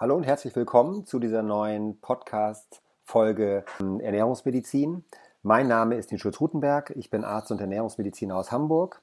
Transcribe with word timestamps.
Hallo 0.00 0.14
und 0.14 0.22
herzlich 0.22 0.54
willkommen 0.54 1.06
zu 1.06 1.18
dieser 1.18 1.42
neuen 1.42 2.00
Podcast-Folge 2.00 3.64
ähm, 3.80 3.98
Ernährungsmedizin. 3.98 5.02
Mein 5.42 5.66
Name 5.66 5.96
ist 5.96 6.12
Nils 6.12 6.40
Rutenberg. 6.40 6.92
Ich 6.94 7.10
bin 7.10 7.24
Arzt 7.24 7.50
und 7.50 7.60
Ernährungsmediziner 7.60 8.36
aus 8.36 8.52
Hamburg. 8.52 9.02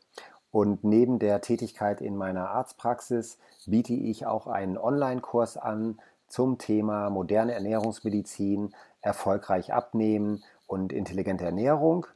Und 0.51 0.85
neben 0.85 1.19
der 1.19 1.41
Tätigkeit 1.41 1.99
in 1.99 2.15
meiner 2.15 2.49
Arztpraxis 2.49 3.39
biete 3.65 3.91
ich 3.91 4.25
auch 4.25 4.47
einen 4.47 4.77
Online-Kurs 4.77 5.57
an 5.57 5.99
zum 6.29 6.59
Thema 6.59 7.09
moderne 7.09 7.51
Ernährungsmedizin, 7.55 8.73
erfolgreich 9.01 9.73
abnehmen 9.73 10.45
und 10.65 10.93
intelligente 10.93 11.43
Ernährung. 11.43 12.07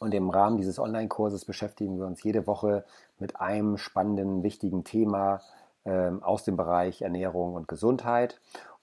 Und 0.00 0.12
im 0.12 0.28
Rahmen 0.28 0.56
dieses 0.56 0.80
Online-Kurses 0.80 1.44
beschäftigen 1.44 2.00
wir 2.00 2.06
uns 2.06 2.20
jede 2.24 2.48
Woche 2.48 2.84
mit 3.20 3.40
einem 3.40 3.78
spannenden, 3.78 4.42
wichtigen 4.42 4.82
Thema 4.82 5.40
aus 5.84 6.44
dem 6.44 6.56
Bereich 6.56 7.02
Ernährung 7.02 7.54
und 7.54 7.66
Gesundheit. 7.68 8.40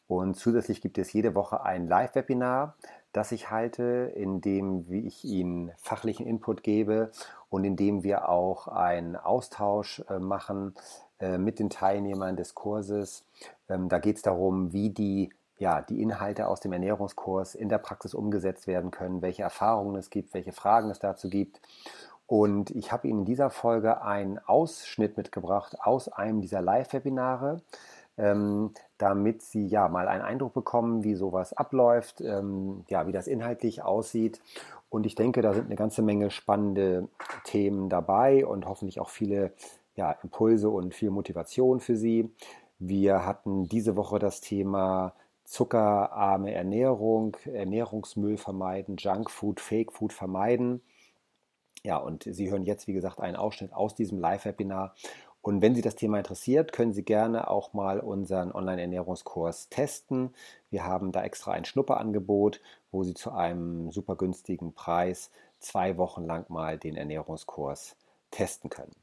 Und 0.10 0.36
zusätzlich 0.36 0.82
gibt 0.82 0.98
es 0.98 1.14
jede 1.14 1.36
Woche 1.36 1.64
ein 1.64 1.88
Live-Webinar, 1.88 2.76
das 3.14 3.32
ich 3.32 3.52
halte, 3.52 4.12
in 4.16 4.42
dem 4.42 4.92
ich 4.92 5.24
Ihnen 5.24 5.72
fachlichen 5.78 6.26
Input 6.26 6.64
gebe 6.64 7.12
und 7.50 7.64
in 7.64 7.76
dem 7.76 8.04
wir 8.04 8.28
auch 8.28 8.68
einen 8.68 9.16
Austausch 9.16 10.04
äh, 10.10 10.18
machen 10.20 10.74
äh, 11.20 11.38
mit 11.38 11.60
den 11.60 11.70
Teilnehmern 11.70 12.38
des 12.38 12.56
Kurses. 12.56 13.24
Ähm, 13.68 13.90
da 13.90 14.00
geht 14.00 14.18
es 14.18 14.22
darum, 14.22 14.74
wie 14.74 14.90
die, 14.90 15.32
ja, 15.58 15.82
die 15.82 16.02
Inhalte 16.02 16.48
aus 16.48 16.60
dem 16.60 16.74
Ernährungskurs 16.74 17.54
in 17.54 17.70
der 17.70 17.80
Praxis 17.80 18.14
umgesetzt 18.14 18.66
werden 18.66 18.90
können, 18.90 19.22
welche 19.22 19.44
Erfahrungen 19.44 19.96
es 19.96 20.10
gibt, 20.10 20.34
welche 20.34 20.54
Fragen 20.54 20.90
es 20.90 21.00
dazu 21.00 21.30
gibt. 21.30 21.62
Und 22.30 22.70
ich 22.70 22.92
habe 22.92 23.08
Ihnen 23.08 23.22
in 23.22 23.26
dieser 23.26 23.50
Folge 23.50 24.04
einen 24.04 24.38
Ausschnitt 24.38 25.18
mitgebracht 25.18 25.76
aus 25.82 26.10
einem 26.10 26.42
dieser 26.42 26.62
Live-Webinare, 26.62 27.64
ähm, 28.20 28.70
damit 29.00 29.42
Sie 29.42 29.66
ja 29.66 29.88
mal 29.88 30.08
einen 30.08 30.22
Eindruck 30.22 30.54
bekommen, 30.54 31.04
wie 31.04 31.16
sowas 31.16 31.54
abläuft, 31.54 32.22
ähm, 32.22 32.86
ja, 32.88 33.08
wie 33.08 33.12
das 33.12 33.26
inhaltlich 33.26 33.82
aussieht. 33.82 34.42
Und 34.90 35.08
ich 35.08 35.16
denke, 35.16 35.42
da 35.42 35.56
sind 35.56 35.66
eine 35.66 35.76
ganze 35.76 36.04
Menge 36.04 36.30
spannende 36.30 37.08
Themen 37.46 37.90
dabei 37.90 38.46
und 38.46 38.68
hoffentlich 38.68 39.00
auch 39.00 39.10
viele 39.10 39.52
ja, 39.96 40.12
Impulse 40.22 40.70
und 40.70 40.94
viel 40.94 41.10
Motivation 41.10 41.80
für 41.80 41.96
Sie. 41.96 42.32
Wir 42.78 43.26
hatten 43.26 43.64
diese 43.68 43.96
Woche 43.96 44.20
das 44.20 44.40
Thema 44.40 45.16
zuckerarme 45.46 46.54
Ernährung, 46.54 47.36
Ernährungsmüll 47.52 48.38
vermeiden, 48.38 48.98
Junkfood, 48.98 49.60
Fake 49.60 49.94
Food 49.94 50.14
vermeiden. 50.14 50.84
Ja, 51.84 51.98
und 51.98 52.24
Sie 52.24 52.52
hören 52.52 52.64
jetzt, 52.64 52.88
wie 52.88 52.94
gesagt, 52.94 53.20
einen 53.20 53.36
Ausschnitt 53.36 53.74
aus 53.74 53.96
diesem 53.96 54.20
Live-Webinar. 54.20 54.96
Und 55.42 55.62
wenn 55.62 55.76
Sie 55.76 55.82
das 55.82 55.96
Thema 55.96 56.18
interessiert, 56.18 56.74
können 56.74 56.92
Sie 56.92 57.04
gerne 57.04 57.50
auch 57.50 57.74
mal 57.74 58.00
unseren 58.00 58.52
Online-Ernährungskurs 58.52 59.70
testen. 59.70 60.34
Wir 60.70 60.84
haben 60.86 61.12
da 61.12 61.24
extra 61.24 61.54
ein 61.54 61.64
Schnupperangebot, 61.64 62.60
wo 62.92 63.04
Sie 63.04 63.14
zu 63.14 63.32
einem 63.32 63.92
super 63.92 64.16
günstigen 64.16 64.74
Preis 64.74 65.32
zwei 65.60 65.98
Wochen 65.98 66.26
lang 66.26 66.50
mal 66.50 66.78
den 66.78 66.98
Ernährungskurs 66.98 67.96
testen 68.32 68.70
können. 68.70 68.96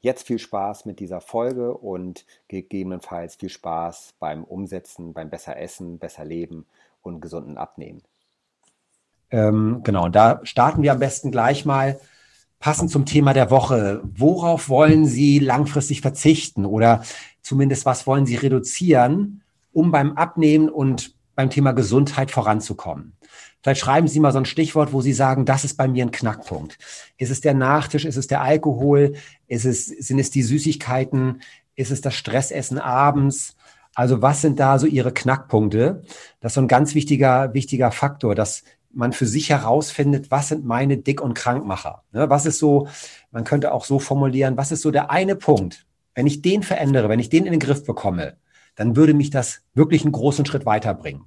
Jetzt 0.00 0.26
viel 0.26 0.38
Spaß 0.38 0.84
mit 0.84 1.00
dieser 1.00 1.20
Folge 1.20 1.76
und 1.76 2.26
gegebenenfalls 2.48 3.36
viel 3.36 3.48
Spaß 3.48 4.14
beim 4.18 4.44
Umsetzen, 4.44 5.12
beim 5.12 5.30
besser 5.30 5.56
Essen, 5.56 5.98
besser 5.98 6.24
Leben 6.24 6.66
und 7.02 7.20
gesunden 7.20 7.56
Abnehmen. 7.56 8.02
Ähm, 9.30 9.80
genau, 9.82 10.08
da 10.08 10.40
starten 10.44 10.82
wir 10.82 10.92
am 10.92 10.98
besten 10.98 11.30
gleich 11.30 11.64
mal 11.64 11.98
passend 12.58 12.90
zum 12.90 13.04
Thema 13.04 13.34
der 13.34 13.50
Woche. 13.50 14.00
Worauf 14.04 14.68
wollen 14.68 15.06
Sie 15.06 15.38
langfristig 15.38 16.00
verzichten 16.00 16.64
oder 16.64 17.02
zumindest 17.42 17.84
was 17.84 18.06
wollen 18.06 18.26
Sie 18.26 18.36
reduzieren, 18.36 19.42
um 19.72 19.90
beim 19.90 20.16
Abnehmen 20.16 20.68
und 20.68 21.14
beim 21.34 21.50
Thema 21.50 21.72
Gesundheit 21.72 22.30
voranzukommen? 22.30 23.16
Vielleicht 23.62 23.80
schreiben 23.80 24.08
Sie 24.08 24.20
mal 24.20 24.32
so 24.32 24.38
ein 24.38 24.44
Stichwort, 24.44 24.92
wo 24.92 25.00
Sie 25.00 25.12
sagen, 25.12 25.46
das 25.46 25.64
ist 25.64 25.76
bei 25.76 25.88
mir 25.88 26.04
ein 26.04 26.10
Knackpunkt. 26.10 26.78
Ist 27.16 27.30
es 27.30 27.40
der 27.40 27.54
Nachtisch? 27.54 28.04
Ist 28.04 28.16
es 28.16 28.26
der 28.26 28.42
Alkohol? 28.42 29.14
Ist 29.46 29.64
es, 29.64 29.86
sind 29.86 30.18
es 30.18 30.30
die 30.30 30.42
Süßigkeiten? 30.42 31.40
Ist 31.74 31.90
es 31.90 32.00
das 32.00 32.14
Stressessen 32.14 32.78
abends? 32.78 33.56
Also 33.94 34.22
was 34.22 34.42
sind 34.42 34.60
da 34.60 34.78
so 34.78 34.86
Ihre 34.86 35.12
Knackpunkte? 35.12 36.02
Das 36.40 36.52
ist 36.52 36.54
so 36.54 36.60
ein 36.60 36.68
ganz 36.68 36.94
wichtiger, 36.94 37.54
wichtiger 37.54 37.90
Faktor, 37.90 38.34
dass 38.34 38.64
man 38.96 39.12
für 39.12 39.26
sich 39.26 39.50
herausfindet, 39.50 40.30
was 40.30 40.48
sind 40.48 40.64
meine 40.64 40.96
Dick- 40.96 41.20
und 41.20 41.34
Krankmacher? 41.34 42.02
Ne, 42.12 42.30
was 42.30 42.46
ist 42.46 42.58
so, 42.58 42.88
man 43.30 43.44
könnte 43.44 43.72
auch 43.72 43.84
so 43.84 43.98
formulieren, 43.98 44.56
was 44.56 44.72
ist 44.72 44.82
so 44.82 44.90
der 44.90 45.10
eine 45.10 45.36
Punkt? 45.36 45.86
Wenn 46.14 46.26
ich 46.26 46.42
den 46.42 46.62
verändere, 46.62 47.08
wenn 47.08 47.20
ich 47.20 47.28
den 47.28 47.46
in 47.46 47.52
den 47.52 47.60
Griff 47.60 47.84
bekomme, 47.84 48.36
dann 48.76 48.96
würde 48.96 49.14
mich 49.14 49.30
das 49.30 49.62
wirklich 49.74 50.02
einen 50.02 50.12
großen 50.12 50.46
Schritt 50.46 50.66
weiterbringen. 50.66 51.24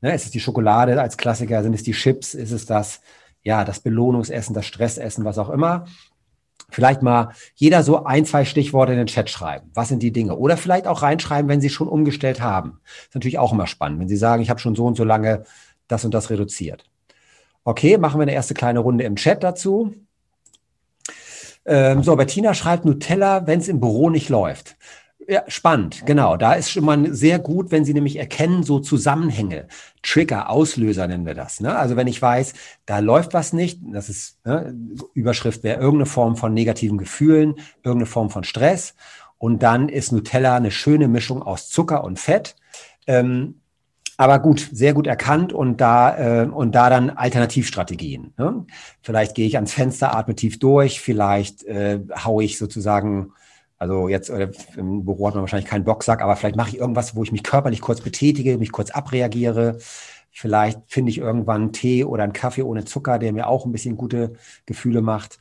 Ne, 0.00 0.14
ist 0.14 0.26
es 0.26 0.30
die 0.30 0.40
Schokolade 0.40 1.00
als 1.00 1.16
Klassiker? 1.16 1.62
Sind 1.62 1.74
es 1.74 1.82
die 1.82 1.92
Chips? 1.92 2.34
Ist 2.34 2.52
es 2.52 2.66
das, 2.66 3.00
ja, 3.42 3.64
das 3.64 3.80
Belohnungsessen, 3.80 4.54
das 4.54 4.66
Stressessen, 4.66 5.24
was 5.24 5.38
auch 5.38 5.50
immer? 5.50 5.86
Vielleicht 6.70 7.02
mal 7.02 7.30
jeder 7.54 7.82
so 7.82 8.04
ein, 8.04 8.26
zwei 8.26 8.44
Stichworte 8.44 8.92
in 8.92 8.98
den 8.98 9.06
Chat 9.06 9.30
schreiben. 9.30 9.70
Was 9.74 9.88
sind 9.88 10.02
die 10.02 10.12
Dinge? 10.12 10.36
Oder 10.36 10.56
vielleicht 10.58 10.86
auch 10.86 11.02
reinschreiben, 11.02 11.48
wenn 11.48 11.62
Sie 11.62 11.70
schon 11.70 11.88
umgestellt 11.88 12.42
haben. 12.42 12.80
ist 13.06 13.14
natürlich 13.14 13.38
auch 13.38 13.52
immer 13.52 13.66
spannend. 13.66 14.00
Wenn 14.00 14.08
Sie 14.08 14.16
sagen, 14.16 14.42
ich 14.42 14.50
habe 14.50 14.60
schon 14.60 14.74
so 14.74 14.84
und 14.84 14.96
so 14.96 15.04
lange 15.04 15.44
das 15.88 16.04
und 16.04 16.14
das 16.14 16.30
reduziert. 16.30 16.84
Okay, 17.64 17.98
machen 17.98 18.18
wir 18.18 18.22
eine 18.22 18.34
erste 18.34 18.54
kleine 18.54 18.78
Runde 18.78 19.04
im 19.04 19.16
Chat 19.16 19.42
dazu. 19.42 19.94
Ähm, 21.66 22.02
so, 22.02 22.16
Bettina 22.16 22.54
schreibt 22.54 22.84
Nutella, 22.84 23.46
wenn 23.46 23.60
es 23.60 23.68
im 23.68 23.80
Büro 23.80 24.08
nicht 24.08 24.30
läuft. 24.30 24.76
Ja, 25.30 25.42
spannend, 25.48 26.06
genau. 26.06 26.38
Da 26.38 26.54
ist 26.54 26.70
schon 26.70 26.86
mal 26.86 27.12
sehr 27.12 27.38
gut, 27.38 27.70
wenn 27.70 27.84
Sie 27.84 27.92
nämlich 27.92 28.16
erkennen, 28.16 28.62
so 28.62 28.78
Zusammenhänge, 28.78 29.68
Trigger, 30.02 30.48
Auslöser 30.48 31.06
nennen 31.06 31.26
wir 31.26 31.34
das. 31.34 31.60
Ne? 31.60 31.76
Also 31.76 31.96
wenn 31.96 32.06
ich 32.06 32.22
weiß, 32.22 32.54
da 32.86 33.00
läuft 33.00 33.34
was 33.34 33.52
nicht, 33.52 33.80
das 33.92 34.08
ist 34.08 34.38
ne, 34.46 34.74
Überschrift 35.12 35.62
wäre 35.64 35.78
irgendeine 35.78 36.06
Form 36.06 36.36
von 36.36 36.54
negativen 36.54 36.96
Gefühlen, 36.96 37.56
irgendeine 37.82 38.06
Form 38.06 38.30
von 38.30 38.44
Stress. 38.44 38.94
Und 39.36 39.62
dann 39.62 39.90
ist 39.90 40.12
Nutella 40.12 40.56
eine 40.56 40.70
schöne 40.70 41.08
Mischung 41.08 41.42
aus 41.42 41.68
Zucker 41.68 42.04
und 42.04 42.18
Fett. 42.18 42.56
Ähm, 43.06 43.57
aber 44.18 44.40
gut, 44.40 44.68
sehr 44.72 44.94
gut 44.94 45.06
erkannt 45.06 45.52
und 45.52 45.80
da, 45.80 46.42
äh, 46.42 46.46
und 46.46 46.74
da 46.74 46.90
dann 46.90 47.08
Alternativstrategien. 47.10 48.34
Ne? 48.36 48.66
Vielleicht 49.00 49.36
gehe 49.36 49.46
ich 49.46 49.56
ans 49.56 49.72
Fenster, 49.72 50.14
atme 50.14 50.34
tief 50.34 50.58
durch, 50.58 51.00
vielleicht 51.00 51.62
äh, 51.64 52.00
haue 52.24 52.42
ich 52.42 52.58
sozusagen, 52.58 53.32
also 53.78 54.08
jetzt 54.08 54.28
äh, 54.28 54.50
im 54.76 55.04
Büro 55.04 55.28
hat 55.28 55.34
man 55.34 55.42
wahrscheinlich 55.42 55.70
keinen 55.70 55.84
Boxsack, 55.84 56.20
aber 56.20 56.34
vielleicht 56.34 56.56
mache 56.56 56.70
ich 56.70 56.78
irgendwas, 56.78 57.14
wo 57.14 57.22
ich 57.22 57.30
mich 57.30 57.44
körperlich 57.44 57.80
kurz 57.80 58.00
betätige, 58.00 58.58
mich 58.58 58.72
kurz 58.72 58.90
abreagiere. 58.90 59.78
Vielleicht 60.32 60.80
finde 60.88 61.10
ich 61.10 61.18
irgendwann 61.18 61.62
einen 61.62 61.72
Tee 61.72 62.04
oder 62.04 62.24
einen 62.24 62.32
Kaffee 62.32 62.62
ohne 62.62 62.84
Zucker, 62.84 63.20
der 63.20 63.32
mir 63.32 63.46
auch 63.46 63.66
ein 63.66 63.72
bisschen 63.72 63.96
gute 63.96 64.32
Gefühle 64.66 65.00
macht. 65.00 65.38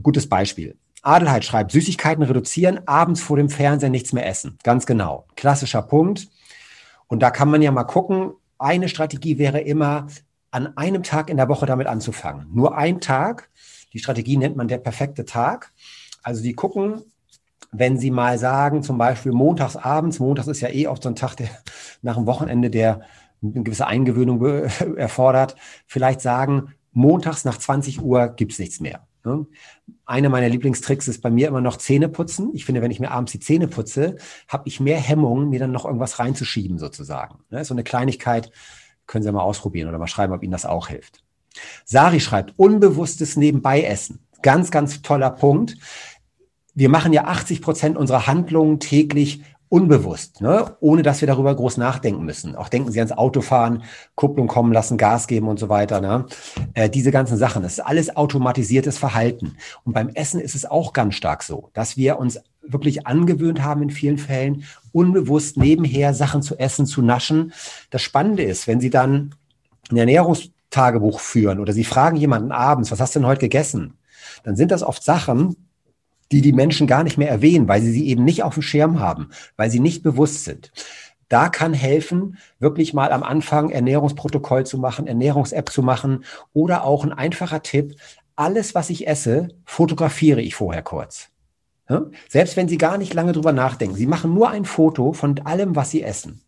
Gutes 0.00 0.28
Beispiel. 0.28 0.76
Adelheid 1.02 1.44
schreibt, 1.44 1.72
Süßigkeiten 1.72 2.22
reduzieren, 2.22 2.86
abends 2.86 3.20
vor 3.20 3.36
dem 3.36 3.48
Fernseher 3.48 3.90
nichts 3.90 4.12
mehr 4.12 4.28
essen. 4.28 4.58
Ganz 4.62 4.86
genau. 4.86 5.26
Klassischer 5.34 5.82
Punkt. 5.82 6.28
Und 7.12 7.20
da 7.20 7.30
kann 7.30 7.50
man 7.50 7.60
ja 7.60 7.70
mal 7.70 7.84
gucken, 7.84 8.32
eine 8.58 8.88
Strategie 8.88 9.36
wäre 9.36 9.60
immer, 9.60 10.06
an 10.50 10.78
einem 10.78 11.02
Tag 11.02 11.28
in 11.28 11.36
der 11.36 11.50
Woche 11.50 11.66
damit 11.66 11.86
anzufangen. 11.86 12.46
Nur 12.54 12.74
ein 12.74 13.02
Tag. 13.02 13.50
Die 13.92 13.98
Strategie 13.98 14.38
nennt 14.38 14.56
man 14.56 14.66
der 14.66 14.78
perfekte 14.78 15.26
Tag. 15.26 15.72
Also 16.22 16.40
Sie 16.40 16.54
gucken, 16.54 17.02
wenn 17.70 17.98
Sie 17.98 18.10
mal 18.10 18.38
sagen, 18.38 18.82
zum 18.82 18.96
Beispiel 18.96 19.32
montags 19.32 19.76
abends, 19.76 20.20
montags 20.20 20.48
ist 20.48 20.62
ja 20.62 20.70
eh 20.70 20.86
oft 20.86 21.02
so 21.02 21.10
ein 21.10 21.14
Tag, 21.14 21.34
der 21.36 21.50
nach 22.00 22.16
dem 22.16 22.24
Wochenende, 22.24 22.70
der 22.70 23.02
eine 23.42 23.62
gewisse 23.62 23.86
Eingewöhnung 23.86 24.42
erfordert, 24.96 25.54
vielleicht 25.86 26.22
sagen, 26.22 26.72
montags 26.92 27.44
nach 27.44 27.58
20 27.58 28.00
Uhr 28.00 28.28
gibt's 28.28 28.58
nichts 28.58 28.80
mehr. 28.80 29.06
Ne? 29.24 29.46
Einer 30.04 30.28
meiner 30.28 30.48
Lieblingstricks 30.48 31.08
ist 31.08 31.22
bei 31.22 31.30
mir 31.30 31.48
immer 31.48 31.60
noch 31.60 31.76
Zähne 31.76 32.08
putzen. 32.08 32.50
Ich 32.54 32.64
finde, 32.64 32.82
wenn 32.82 32.90
ich 32.90 33.00
mir 33.00 33.10
abends 33.10 33.32
die 33.32 33.40
Zähne 33.40 33.68
putze, 33.68 34.16
habe 34.48 34.68
ich 34.68 34.80
mehr 34.80 34.98
Hemmungen, 34.98 35.48
mir 35.48 35.60
dann 35.60 35.72
noch 35.72 35.84
irgendwas 35.84 36.18
reinzuschieben 36.18 36.78
sozusagen. 36.78 37.40
Ne? 37.50 37.64
So 37.64 37.74
eine 37.74 37.84
Kleinigkeit 37.84 38.50
können 39.06 39.24
Sie 39.24 39.32
mal 39.32 39.42
ausprobieren 39.42 39.88
oder 39.88 39.98
mal 39.98 40.06
schreiben, 40.06 40.32
ob 40.32 40.42
Ihnen 40.42 40.52
das 40.52 40.66
auch 40.66 40.88
hilft. 40.88 41.22
Sari 41.84 42.20
schreibt, 42.20 42.58
unbewusstes 42.58 43.36
Nebenbeiessen. 43.36 44.26
Ganz, 44.42 44.70
ganz 44.70 45.02
toller 45.02 45.30
Punkt. 45.30 45.76
Wir 46.74 46.88
machen 46.88 47.12
ja 47.12 47.24
80 47.24 47.60
Prozent 47.60 47.96
unserer 47.96 48.26
Handlungen 48.26 48.80
täglich 48.80 49.42
unbewusst, 49.72 50.42
ne? 50.42 50.76
ohne 50.80 51.02
dass 51.02 51.22
wir 51.22 51.26
darüber 51.26 51.56
groß 51.56 51.78
nachdenken 51.78 52.26
müssen. 52.26 52.56
Auch 52.56 52.68
denken 52.68 52.92
Sie 52.92 52.98
ans 52.98 53.12
Autofahren, 53.12 53.84
Kupplung 54.16 54.46
kommen 54.46 54.70
lassen, 54.70 54.98
Gas 54.98 55.26
geben 55.26 55.48
und 55.48 55.58
so 55.58 55.70
weiter. 55.70 56.02
Ne? 56.02 56.26
Äh, 56.74 56.90
diese 56.90 57.10
ganzen 57.10 57.38
Sachen, 57.38 57.62
das 57.62 57.72
ist 57.72 57.80
alles 57.80 58.14
automatisiertes 58.14 58.98
Verhalten. 58.98 59.56
Und 59.84 59.94
beim 59.94 60.10
Essen 60.10 60.40
ist 60.40 60.54
es 60.54 60.66
auch 60.66 60.92
ganz 60.92 61.14
stark 61.14 61.42
so, 61.42 61.70
dass 61.72 61.96
wir 61.96 62.18
uns 62.18 62.38
wirklich 62.60 63.06
angewöhnt 63.06 63.64
haben 63.64 63.82
in 63.82 63.88
vielen 63.88 64.18
Fällen, 64.18 64.64
unbewusst 64.92 65.56
nebenher 65.56 66.12
Sachen 66.12 66.42
zu 66.42 66.58
essen, 66.58 66.84
zu 66.84 67.00
naschen. 67.00 67.54
Das 67.88 68.02
Spannende 68.02 68.42
ist, 68.42 68.68
wenn 68.68 68.78
Sie 68.78 68.90
dann 68.90 69.34
ein 69.90 69.96
Ernährungstagebuch 69.96 71.18
führen 71.18 71.60
oder 71.60 71.72
Sie 71.72 71.84
fragen 71.84 72.18
jemanden 72.18 72.52
abends, 72.52 72.90
was 72.90 73.00
hast 73.00 73.14
du 73.14 73.20
denn 73.20 73.26
heute 73.26 73.40
gegessen? 73.40 73.94
Dann 74.44 74.54
sind 74.54 74.70
das 74.70 74.82
oft 74.82 75.02
Sachen, 75.02 75.56
die 76.32 76.40
die 76.40 76.52
Menschen 76.52 76.86
gar 76.86 77.04
nicht 77.04 77.18
mehr 77.18 77.28
erwähnen, 77.28 77.68
weil 77.68 77.82
sie 77.82 77.92
sie 77.92 78.08
eben 78.08 78.24
nicht 78.24 78.42
auf 78.42 78.54
dem 78.54 78.62
Schirm 78.62 79.00
haben, 79.00 79.30
weil 79.56 79.70
sie 79.70 79.80
nicht 79.80 80.02
bewusst 80.02 80.44
sind. 80.44 80.72
Da 81.28 81.48
kann 81.48 81.72
helfen, 81.72 82.38
wirklich 82.58 82.92
mal 82.92 83.12
am 83.12 83.22
Anfang 83.22 83.70
Ernährungsprotokoll 83.70 84.66
zu 84.66 84.78
machen, 84.78 85.06
Ernährungs-App 85.06 85.70
zu 85.70 85.82
machen 85.82 86.24
oder 86.52 86.84
auch 86.84 87.04
ein 87.04 87.12
einfacher 87.12 87.62
Tipp, 87.62 87.96
alles, 88.36 88.74
was 88.74 88.90
ich 88.90 89.06
esse, 89.06 89.48
fotografiere 89.64 90.40
ich 90.40 90.54
vorher 90.54 90.82
kurz. 90.82 91.28
Selbst 92.28 92.56
wenn 92.56 92.68
Sie 92.68 92.78
gar 92.78 92.98
nicht 92.98 93.14
lange 93.14 93.32
drüber 93.32 93.52
nachdenken. 93.52 93.96
Sie 93.96 94.06
machen 94.06 94.32
nur 94.32 94.50
ein 94.50 94.64
Foto 94.64 95.12
von 95.12 95.38
allem, 95.40 95.76
was 95.76 95.90
Sie 95.90 96.02
essen. 96.02 96.40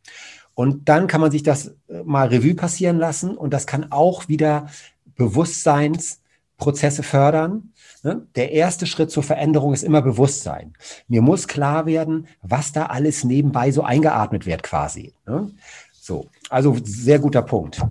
Und 0.54 0.88
dann 0.88 1.06
kann 1.06 1.20
man 1.20 1.30
sich 1.30 1.42
das 1.42 1.74
äh, 1.88 2.02
mal 2.04 2.28
Revue 2.28 2.54
passieren 2.54 2.98
lassen 2.98 3.36
und 3.36 3.52
das 3.52 3.66
kann 3.66 3.90
auch 3.90 4.28
wieder 4.28 4.68
Bewusstseinsprozesse 5.16 7.02
fördern. 7.02 7.72
Ne? 8.04 8.26
Der 8.36 8.52
erste 8.52 8.86
Schritt 8.86 9.10
zur 9.10 9.22
Veränderung 9.22 9.72
ist 9.72 9.82
immer 9.82 10.02
Bewusstsein. 10.02 10.74
Mir 11.08 11.22
muss 11.22 11.48
klar 11.48 11.86
werden, 11.86 12.28
was 12.42 12.70
da 12.72 12.86
alles 12.86 13.24
nebenbei 13.24 13.72
so 13.72 13.82
eingeatmet 13.82 14.44
wird 14.44 14.62
quasi. 14.62 15.14
Ne? 15.26 15.50
So, 15.92 16.28
also 16.50 16.76
sehr 16.84 17.18
guter 17.18 17.42
Punkt. 17.42 17.82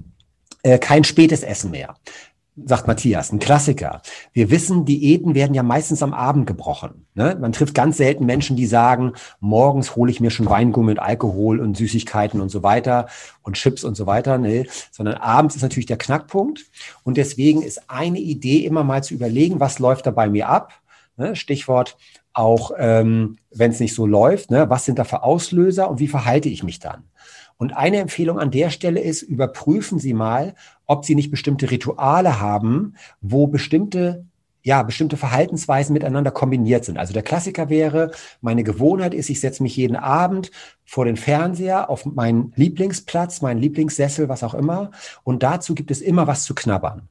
Äh, 0.61 0.77
kein 0.77 1.03
spätes 1.03 1.41
Essen 1.41 1.71
mehr 1.71 1.95
sagt 2.55 2.87
Matthias, 2.87 3.31
ein 3.31 3.39
Klassiker. 3.39 4.01
Wir 4.31 4.51
wissen, 4.51 4.85
Diäten 4.85 5.33
werden 5.33 5.55
ja 5.55 5.63
meistens 5.63 6.03
am 6.03 6.13
Abend 6.13 6.45
gebrochen. 6.45 7.07
Ne? 7.15 7.35
Man 7.39 7.51
trifft 7.51 7.73
ganz 7.73 7.97
selten 7.97 8.25
Menschen, 8.25 8.55
die 8.55 8.67
sagen, 8.67 9.13
morgens 9.39 9.95
hole 9.95 10.11
ich 10.11 10.19
mir 10.19 10.29
schon 10.29 10.49
Weingummi 10.49 10.91
und 10.91 10.99
Alkohol 10.99 11.59
und 11.59 11.75
Süßigkeiten 11.75 12.41
und 12.41 12.49
so 12.49 12.61
weiter 12.61 13.07
und 13.41 13.55
Chips 13.55 13.83
und 13.83 13.95
so 13.95 14.05
weiter. 14.05 14.37
Nee, 14.37 14.67
sondern 14.91 15.15
abends 15.15 15.55
ist 15.55 15.63
natürlich 15.63 15.87
der 15.87 15.97
Knackpunkt. 15.97 16.65
Und 17.03 17.17
deswegen 17.17 17.63
ist 17.63 17.89
eine 17.89 18.19
Idee 18.19 18.65
immer 18.65 18.83
mal 18.83 19.03
zu 19.03 19.15
überlegen, 19.15 19.59
was 19.59 19.79
läuft 19.79 20.05
da 20.05 20.11
bei 20.11 20.29
mir 20.29 20.47
ab? 20.49 20.73
Ne? 21.17 21.35
Stichwort 21.35 21.97
auch, 22.33 22.71
ähm, 22.77 23.37
wenn 23.51 23.71
es 23.71 23.79
nicht 23.79 23.93
so 23.95 24.05
läuft, 24.05 24.51
ne? 24.51 24.69
was 24.69 24.85
sind 24.85 24.99
da 24.99 25.03
für 25.03 25.23
Auslöser 25.23 25.89
und 25.89 25.99
wie 25.99 26.07
verhalte 26.07 26.49
ich 26.49 26.63
mich 26.63 26.79
dann? 26.79 27.03
Und 27.57 27.75
eine 27.75 27.97
Empfehlung 27.97 28.39
an 28.39 28.51
der 28.51 28.69
Stelle 28.69 28.99
ist, 28.99 29.21
überprüfen 29.21 29.99
Sie 29.99 30.13
mal, 30.13 30.55
ob 30.85 31.05
Sie 31.05 31.15
nicht 31.15 31.31
bestimmte 31.31 31.71
Rituale 31.71 32.39
haben, 32.39 32.95
wo 33.21 33.47
bestimmte 33.47 34.25
ja, 34.63 34.81
bestimmte 34.81 35.17
Verhaltensweisen 35.17 35.93
miteinander 35.93 36.31
kombiniert 36.31 36.85
sind. 36.85 36.97
Also 36.97 37.13
der 37.13 37.21
Klassiker 37.21 37.69
wäre, 37.69 38.11
meine 38.39 38.63
Gewohnheit 38.63 39.13
ist, 39.13 39.29
ich 39.29 39.41
setze 39.41 39.61
mich 39.61 39.75
jeden 39.75 39.97
Abend 39.97 40.51
vor 40.85 41.03
den 41.05 41.17
Fernseher 41.17 41.89
auf 41.89 42.05
meinen 42.05 42.53
Lieblingsplatz, 42.55 43.41
meinen 43.41 43.59
Lieblingssessel, 43.59 44.29
was 44.29 44.43
auch 44.43 44.53
immer. 44.53 44.91
Und 45.23 45.43
dazu 45.43 45.75
gibt 45.75 45.91
es 45.91 46.01
immer 46.01 46.27
was 46.27 46.45
zu 46.45 46.55
knabbern. 46.55 47.09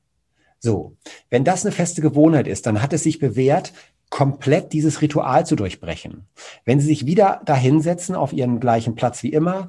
So, 0.60 0.96
wenn 1.28 1.44
das 1.44 1.64
eine 1.64 1.72
feste 1.72 2.00
Gewohnheit 2.00 2.46
ist, 2.46 2.66
dann 2.66 2.80
hat 2.80 2.92
es 2.92 3.02
sich 3.02 3.18
bewährt, 3.18 3.72
komplett 4.08 4.72
dieses 4.72 5.00
Ritual 5.00 5.44
zu 5.46 5.56
durchbrechen. 5.56 6.26
Wenn 6.64 6.80
Sie 6.80 6.86
sich 6.86 7.06
wieder 7.06 7.42
dahinsetzen 7.44 8.14
auf 8.14 8.32
Ihren 8.32 8.60
gleichen 8.60 8.94
Platz 8.94 9.22
wie 9.22 9.32
immer, 9.32 9.68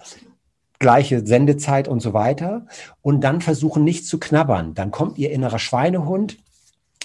gleiche 0.83 1.25
Sendezeit 1.25 1.87
und 1.87 2.01
so 2.01 2.13
weiter 2.13 2.67
und 3.01 3.23
dann 3.23 3.41
versuchen 3.41 3.83
nicht 3.83 4.05
zu 4.05 4.19
knabbern. 4.19 4.75
Dann 4.75 4.91
kommt 4.91 5.17
ihr 5.17 5.31
innerer 5.31 5.57
Schweinehund, 5.57 6.37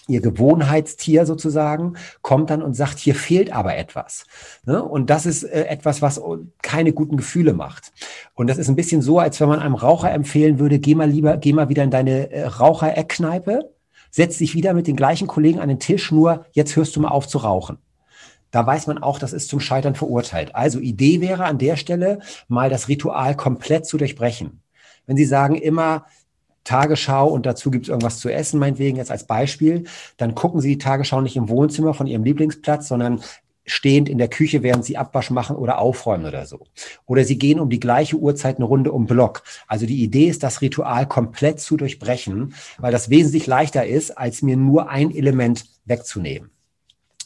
ihr 0.08 0.20
Gewohnheitstier 0.20 1.26
sozusagen, 1.26 1.94
kommt 2.20 2.50
dann 2.50 2.60
und 2.60 2.74
sagt, 2.74 2.98
hier 2.98 3.14
fehlt 3.14 3.52
aber 3.52 3.76
etwas. 3.76 4.26
Ne? 4.66 4.82
Und 4.82 5.10
das 5.10 5.26
ist 5.26 5.44
äh, 5.44 5.66
etwas, 5.66 6.02
was 6.02 6.20
keine 6.60 6.92
guten 6.92 7.16
Gefühle 7.16 7.52
macht. 7.52 7.92
Und 8.34 8.48
das 8.48 8.58
ist 8.58 8.68
ein 8.68 8.76
bisschen 8.76 9.00
so, 9.00 9.20
als 9.20 9.40
wenn 9.40 9.48
man 9.48 9.60
einem 9.60 9.76
Raucher 9.76 10.10
empfehlen 10.10 10.58
würde, 10.58 10.80
geh 10.80 10.94
mal 10.94 11.08
lieber, 11.08 11.36
geh 11.36 11.52
mal 11.52 11.68
wieder 11.68 11.84
in 11.84 11.90
deine 11.90 12.30
äh, 12.32 12.46
Raucher-Eckkneipe, 12.46 13.70
setz 14.10 14.38
dich 14.38 14.54
wieder 14.54 14.74
mit 14.74 14.86
den 14.86 14.96
gleichen 14.96 15.28
Kollegen 15.28 15.60
an 15.60 15.68
den 15.68 15.78
Tisch, 15.78 16.10
nur 16.10 16.46
jetzt 16.52 16.74
hörst 16.74 16.96
du 16.96 17.00
mal 17.00 17.08
auf 17.08 17.28
zu 17.28 17.38
rauchen 17.38 17.78
da 18.50 18.66
weiß 18.66 18.86
man 18.86 18.98
auch, 18.98 19.18
das 19.18 19.32
ist 19.32 19.48
zum 19.48 19.60
Scheitern 19.60 19.94
verurteilt. 19.94 20.54
Also 20.54 20.80
Idee 20.80 21.20
wäre 21.20 21.44
an 21.44 21.58
der 21.58 21.76
Stelle, 21.76 22.20
mal 22.48 22.70
das 22.70 22.88
Ritual 22.88 23.36
komplett 23.36 23.86
zu 23.86 23.98
durchbrechen. 23.98 24.62
Wenn 25.06 25.16
Sie 25.16 25.24
sagen, 25.24 25.54
immer 25.54 26.06
Tagesschau 26.64 27.28
und 27.28 27.46
dazu 27.46 27.70
gibt 27.70 27.86
es 27.86 27.88
irgendwas 27.88 28.18
zu 28.18 28.28
essen, 28.28 28.60
meinetwegen 28.60 28.98
jetzt 28.98 29.10
als 29.10 29.26
Beispiel, 29.26 29.84
dann 30.18 30.34
gucken 30.34 30.60
Sie 30.60 30.70
die 30.70 30.78
Tagesschau 30.78 31.20
nicht 31.20 31.36
im 31.36 31.48
Wohnzimmer 31.48 31.94
von 31.94 32.06
Ihrem 32.06 32.24
Lieblingsplatz, 32.24 32.88
sondern 32.88 33.22
stehend 33.64 34.08
in 34.08 34.18
der 34.18 34.28
Küche, 34.28 34.62
während 34.62 34.84
Sie 34.84 34.96
Abwasch 34.96 35.30
machen 35.30 35.56
oder 35.56 35.78
aufräumen 35.78 36.26
oder 36.26 36.46
so. 36.46 36.66
Oder 37.06 37.24
Sie 37.24 37.38
gehen 37.38 37.60
um 37.60 37.70
die 37.70 37.80
gleiche 37.80 38.16
Uhrzeit 38.16 38.56
eine 38.56 38.64
Runde 38.64 38.92
um 38.92 39.06
Block. 39.06 39.42
Also 39.66 39.86
die 39.86 40.02
Idee 40.02 40.28
ist, 40.28 40.42
das 40.42 40.60
Ritual 40.60 41.06
komplett 41.06 41.60
zu 41.60 41.76
durchbrechen, 41.76 42.54
weil 42.78 42.92
das 42.92 43.10
wesentlich 43.10 43.46
leichter 43.46 43.86
ist, 43.86 44.16
als 44.16 44.42
mir 44.42 44.56
nur 44.56 44.90
ein 44.90 45.14
Element 45.14 45.64
wegzunehmen. 45.84 46.50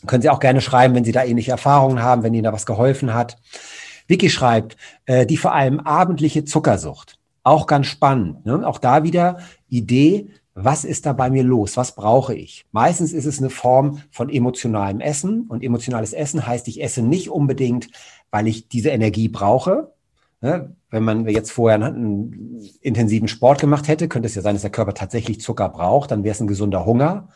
Können 0.07 0.23
Sie 0.23 0.31
auch 0.31 0.41
gerne 0.41 0.61
schreiben, 0.61 0.95
wenn 0.95 1.05
Sie 1.05 1.13
da 1.13 1.25
ähnliche 1.25 1.53
Erfahrungen 1.53 2.03
haben, 2.03 2.23
wenn 2.23 2.35
Ihnen 2.35 2.45
da 2.45 2.53
was 2.53 2.67
geholfen 2.67 3.15
hat. 3.15 3.37
Vicky 4.09 4.31
schreibt, 4.31 4.77
äh, 5.07 5.27
die 5.27 5.37
vor 5.37 5.55
allem 5.55 5.81
abendliche 5.81 6.45
Zuckersucht. 6.45 7.19
Auch 7.45 7.67
ganz 7.67 7.87
spannend. 7.87 8.45
Ne? 8.47 8.67
Auch 8.67 8.79
da 8.79 9.03
wieder 9.05 9.39
Idee, 9.69 10.29
was 10.55 10.85
ist 10.85 11.07
da 11.07 11.13
bei 11.13 11.31
mir 11.31 11.43
los? 11.43 11.77
Was 11.77 11.95
brauche 11.95 12.35
ich? 12.35 12.67
Meistens 12.73 13.13
ist 13.13 13.25
es 13.25 13.39
eine 13.39 13.51
Form 13.51 14.03
von 14.11 14.29
emotionalem 14.29 15.01
Essen. 15.01 15.47
Und 15.49 15.63
emotionales 15.63 16.13
Essen 16.13 16.47
heißt, 16.47 16.69
ich 16.69 16.83
esse 16.83 17.03
nicht 17.03 17.31
unbedingt, 17.31 17.89
weil 18.31 18.47
ich 18.47 18.69
diese 18.69 18.91
Energie 18.91 19.29
brauche. 19.29 19.93
Ne? 20.43 20.77
Wenn 20.91 21.05
man 21.05 21.27
jetzt 21.27 21.53
vorher 21.53 21.83
einen 21.83 22.61
intensiven 22.83 23.29
Sport 23.29 23.61
gemacht 23.61 23.89
hätte, 23.89 24.09
könnte 24.09 24.27
es 24.27 24.35
ja 24.35 24.43
sein, 24.43 24.55
dass 24.55 24.63
der 24.63 24.71
Körper 24.71 24.93
tatsächlich 24.93 25.41
Zucker 25.41 25.71
braucht. 25.71 26.11
Dann 26.11 26.23
wäre 26.23 26.35
es 26.35 26.41
ein 26.41 26.47
gesunder 26.47 26.85
Hunger. 26.85 27.29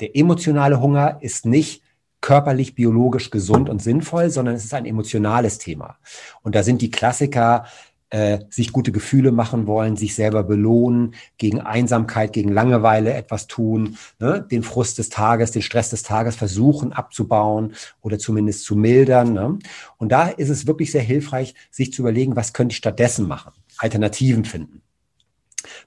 Der 0.00 0.14
emotionale 0.14 0.80
Hunger 0.80 1.18
ist 1.20 1.46
nicht 1.46 1.82
körperlich, 2.20 2.74
biologisch 2.74 3.30
gesund 3.30 3.68
und 3.68 3.82
sinnvoll, 3.82 4.30
sondern 4.30 4.54
es 4.54 4.64
ist 4.64 4.74
ein 4.74 4.86
emotionales 4.86 5.58
Thema. 5.58 5.98
Und 6.42 6.54
da 6.54 6.62
sind 6.62 6.82
die 6.82 6.90
Klassiker, 6.90 7.64
äh, 8.10 8.38
sich 8.48 8.72
gute 8.72 8.90
Gefühle 8.90 9.32
machen 9.32 9.66
wollen, 9.66 9.96
sich 9.96 10.14
selber 10.14 10.42
belohnen, 10.42 11.14
gegen 11.36 11.60
Einsamkeit, 11.60 12.32
gegen 12.32 12.50
Langeweile 12.50 13.12
etwas 13.12 13.46
tun, 13.46 13.98
ne? 14.18 14.46
den 14.50 14.62
Frust 14.62 14.98
des 14.98 15.10
Tages, 15.10 15.50
den 15.50 15.62
Stress 15.62 15.90
des 15.90 16.02
Tages 16.02 16.34
versuchen 16.34 16.92
abzubauen 16.92 17.74
oder 18.00 18.18
zumindest 18.18 18.64
zu 18.64 18.76
mildern. 18.76 19.34
Ne? 19.34 19.58
Und 19.98 20.10
da 20.10 20.28
ist 20.28 20.48
es 20.48 20.66
wirklich 20.66 20.90
sehr 20.90 21.02
hilfreich, 21.02 21.54
sich 21.70 21.92
zu 21.92 22.02
überlegen, 22.02 22.34
was 22.34 22.54
könnte 22.54 22.72
ich 22.72 22.78
stattdessen 22.78 23.28
machen, 23.28 23.52
Alternativen 23.76 24.44
finden. 24.44 24.82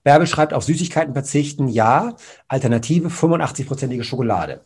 Bärbel 0.04 0.28
schreibt 0.28 0.54
auf 0.54 0.64
Süßigkeiten 0.64 1.14
verzichten, 1.14 1.68
ja, 1.68 2.16
Alternative 2.48 3.08
85-prozentige 3.08 4.04
Schokolade. 4.04 4.64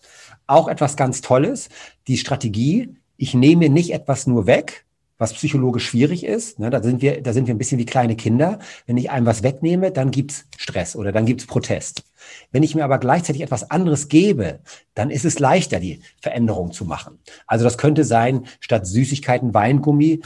Auch 0.47 0.67
etwas 0.67 0.95
ganz 0.95 1.21
Tolles, 1.21 1.69
die 2.07 2.17
Strategie, 2.17 2.95
ich 3.17 3.33
nehme 3.33 3.69
nicht 3.69 3.93
etwas 3.93 4.27
nur 4.27 4.45
weg, 4.45 4.85
was 5.17 5.33
psychologisch 5.33 5.87
schwierig 5.87 6.25
ist. 6.25 6.59
Ne, 6.59 6.69
da, 6.69 6.83
sind 6.83 7.01
wir, 7.01 7.21
da 7.21 7.31
sind 7.33 7.47
wir 7.47 7.55
ein 7.55 7.57
bisschen 7.57 7.79
wie 7.79 7.85
kleine 7.85 8.15
Kinder. 8.15 8.59
Wenn 8.85 8.97
ich 8.97 9.11
einem 9.11 9.25
was 9.25 9.43
wegnehme, 9.43 9.91
dann 9.91 10.11
gibt's 10.11 10.45
Stress 10.57 10.95
oder 10.95 11.11
dann 11.11 11.25
gibt's 11.25 11.45
Protest. 11.45 12.03
Wenn 12.51 12.63
ich 12.63 12.75
mir 12.75 12.83
aber 12.83 12.97
gleichzeitig 12.97 13.41
etwas 13.41 13.71
anderes 13.71 14.09
gebe, 14.09 14.59
dann 14.93 15.09
ist 15.09 15.25
es 15.25 15.39
leichter, 15.39 15.79
die 15.79 16.01
Veränderung 16.19 16.71
zu 16.73 16.85
machen. 16.85 17.19
Also 17.47 17.63
das 17.63 17.77
könnte 17.77 18.03
sein, 18.03 18.45
statt 18.59 18.87
Süßigkeiten 18.87 19.53
Weingummi 19.53 20.21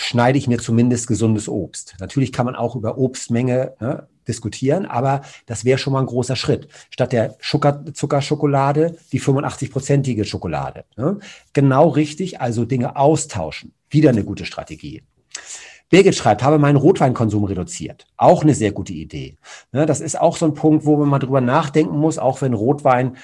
schneide 0.00 0.38
ich 0.38 0.48
mir 0.48 0.58
zumindest 0.58 1.06
gesundes 1.06 1.48
Obst. 1.48 1.94
Natürlich 2.00 2.32
kann 2.32 2.46
man 2.46 2.56
auch 2.56 2.76
über 2.76 2.98
Obstmenge 2.98 3.74
ne, 3.80 4.06
diskutieren, 4.26 4.86
aber 4.86 5.22
das 5.46 5.64
wäre 5.64 5.78
schon 5.78 5.92
mal 5.92 6.00
ein 6.00 6.06
großer 6.06 6.36
Schritt. 6.36 6.68
Statt 6.90 7.12
der 7.12 7.36
Zuckerschokolade 7.38 8.96
die 9.12 9.20
85-prozentige 9.20 10.24
Schokolade. 10.24 10.84
Ne? 10.96 11.18
Genau 11.52 11.88
richtig, 11.88 12.40
also 12.40 12.64
Dinge 12.64 12.96
austauschen. 12.96 13.72
Wieder 13.90 14.10
eine 14.10 14.24
gute 14.24 14.44
Strategie. 14.44 15.02
Birgit 15.90 16.14
schreibt, 16.14 16.44
habe 16.44 16.58
meinen 16.58 16.76
Rotweinkonsum 16.76 17.44
reduziert. 17.44 18.06
Auch 18.16 18.42
eine 18.42 18.54
sehr 18.54 18.70
gute 18.70 18.92
Idee. 18.92 19.36
Ne, 19.72 19.86
das 19.86 20.00
ist 20.00 20.20
auch 20.20 20.36
so 20.36 20.46
ein 20.46 20.54
Punkt, 20.54 20.86
wo 20.86 20.96
man 20.96 21.08
mal 21.08 21.18
drüber 21.18 21.40
nachdenken 21.40 21.98
muss, 21.98 22.18
auch 22.18 22.40
wenn 22.42 22.54
Rotwein 22.54 23.16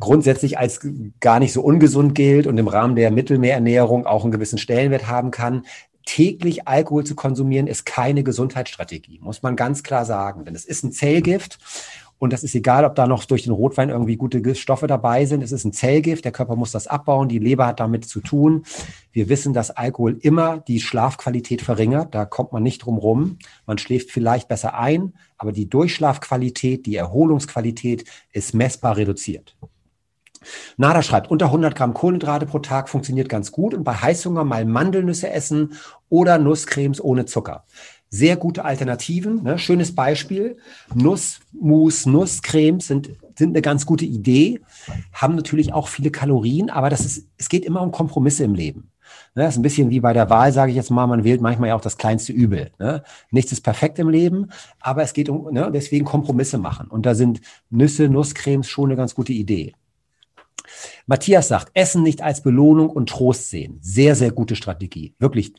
grundsätzlich 0.00 0.58
als 0.58 0.80
gar 1.20 1.38
nicht 1.38 1.52
so 1.52 1.60
ungesund 1.60 2.14
gilt 2.14 2.46
und 2.46 2.56
im 2.56 2.68
Rahmen 2.68 2.96
der 2.96 3.10
Mittelmeerernährung 3.10 4.06
auch 4.06 4.22
einen 4.22 4.32
gewissen 4.32 4.56
Stellenwert 4.58 5.08
haben 5.08 5.30
kann 5.30 5.66
täglich 6.04 6.66
Alkohol 6.66 7.04
zu 7.04 7.14
konsumieren, 7.14 7.66
ist 7.66 7.86
keine 7.86 8.22
Gesundheitsstrategie, 8.22 9.20
muss 9.22 9.42
man 9.42 9.56
ganz 9.56 9.82
klar 9.82 10.04
sagen. 10.04 10.44
Denn 10.44 10.54
es 10.54 10.64
ist 10.64 10.82
ein 10.82 10.92
Zellgift 10.92 11.58
und 12.20 12.34
das 12.34 12.44
ist 12.44 12.54
egal, 12.54 12.84
ob 12.84 12.94
da 12.94 13.06
noch 13.06 13.24
durch 13.24 13.44
den 13.44 13.52
Rotwein 13.52 13.88
irgendwie 13.88 14.16
gute 14.16 14.54
Stoffe 14.54 14.86
dabei 14.86 15.24
sind. 15.24 15.42
Es 15.42 15.52
ist 15.52 15.64
ein 15.64 15.72
Zellgift, 15.72 16.22
der 16.26 16.32
Körper 16.32 16.54
muss 16.54 16.70
das 16.70 16.86
abbauen, 16.86 17.30
die 17.30 17.38
Leber 17.38 17.66
hat 17.66 17.80
damit 17.80 18.04
zu 18.04 18.20
tun. 18.20 18.64
Wir 19.10 19.30
wissen, 19.30 19.54
dass 19.54 19.70
Alkohol 19.70 20.18
immer 20.20 20.58
die 20.58 20.80
Schlafqualität 20.80 21.62
verringert, 21.62 22.14
da 22.14 22.26
kommt 22.26 22.52
man 22.52 22.62
nicht 22.62 22.84
drum 22.84 22.98
rum. 22.98 23.38
Man 23.64 23.78
schläft 23.78 24.10
vielleicht 24.10 24.48
besser 24.48 24.74
ein, 24.78 25.14
aber 25.38 25.52
die 25.52 25.70
Durchschlafqualität, 25.70 26.84
die 26.84 26.96
Erholungsqualität 26.96 28.04
ist 28.32 28.52
messbar 28.52 28.98
reduziert. 28.98 29.56
Nada 30.76 31.02
schreibt, 31.02 31.30
unter 31.30 31.46
100 31.46 31.74
Gramm 31.74 31.94
Kohlenhydrate 31.94 32.46
pro 32.46 32.58
Tag 32.58 32.88
funktioniert 32.88 33.28
ganz 33.28 33.52
gut 33.52 33.74
und 33.74 33.84
bei 33.84 33.94
Heißhunger 33.94 34.44
mal 34.44 34.64
Mandelnüsse 34.64 35.30
essen 35.30 35.74
oder 36.08 36.38
Nusscremes 36.38 37.02
ohne 37.02 37.26
Zucker. 37.26 37.64
Sehr 38.08 38.36
gute 38.36 38.64
Alternativen. 38.64 39.42
Ne? 39.42 39.58
Schönes 39.58 39.94
Beispiel. 39.94 40.56
Nussmus, 40.94 42.06
Nusscremes 42.06 42.88
sind, 42.88 43.10
sind 43.36 43.50
eine 43.50 43.62
ganz 43.62 43.86
gute 43.86 44.04
Idee, 44.04 44.60
haben 45.12 45.36
natürlich 45.36 45.72
auch 45.72 45.88
viele 45.88 46.10
Kalorien, 46.10 46.70
aber 46.70 46.90
das 46.90 47.04
ist, 47.04 47.28
es 47.36 47.48
geht 47.48 47.64
immer 47.64 47.82
um 47.82 47.92
Kompromisse 47.92 48.44
im 48.44 48.54
Leben. 48.54 48.90
Ne, 49.34 49.44
das 49.44 49.54
ist 49.54 49.58
ein 49.58 49.62
bisschen 49.62 49.90
wie 49.90 50.00
bei 50.00 50.12
der 50.12 50.30
Wahl, 50.30 50.52
sage 50.52 50.70
ich 50.70 50.76
jetzt 50.76 50.90
mal, 50.90 51.06
man 51.06 51.24
wählt 51.24 51.40
manchmal 51.40 51.68
ja 51.68 51.74
auch 51.76 51.80
das 51.80 51.96
kleinste 51.96 52.32
Übel. 52.32 52.70
Ne? 52.78 53.02
Nichts 53.30 53.52
ist 53.52 53.62
perfekt 53.62 53.98
im 53.98 54.08
Leben, 54.08 54.50
aber 54.80 55.02
es 55.02 55.12
geht 55.12 55.28
um, 55.28 55.52
ne, 55.52 55.70
deswegen 55.72 56.04
Kompromisse 56.04 56.58
machen. 56.58 56.88
Und 56.88 57.06
da 57.06 57.14
sind 57.14 57.40
Nüsse, 57.70 58.08
Nusscremes 58.08 58.68
schon 58.68 58.90
eine 58.90 58.96
ganz 58.96 59.14
gute 59.14 59.32
Idee. 59.32 59.74
Matthias 61.10 61.48
sagt, 61.48 61.72
Essen 61.74 62.04
nicht 62.04 62.22
als 62.22 62.40
Belohnung 62.40 62.88
und 62.88 63.08
Trost 63.08 63.50
sehen. 63.50 63.80
Sehr, 63.82 64.14
sehr 64.14 64.30
gute 64.30 64.54
Strategie. 64.54 65.16
Wirklich, 65.18 65.52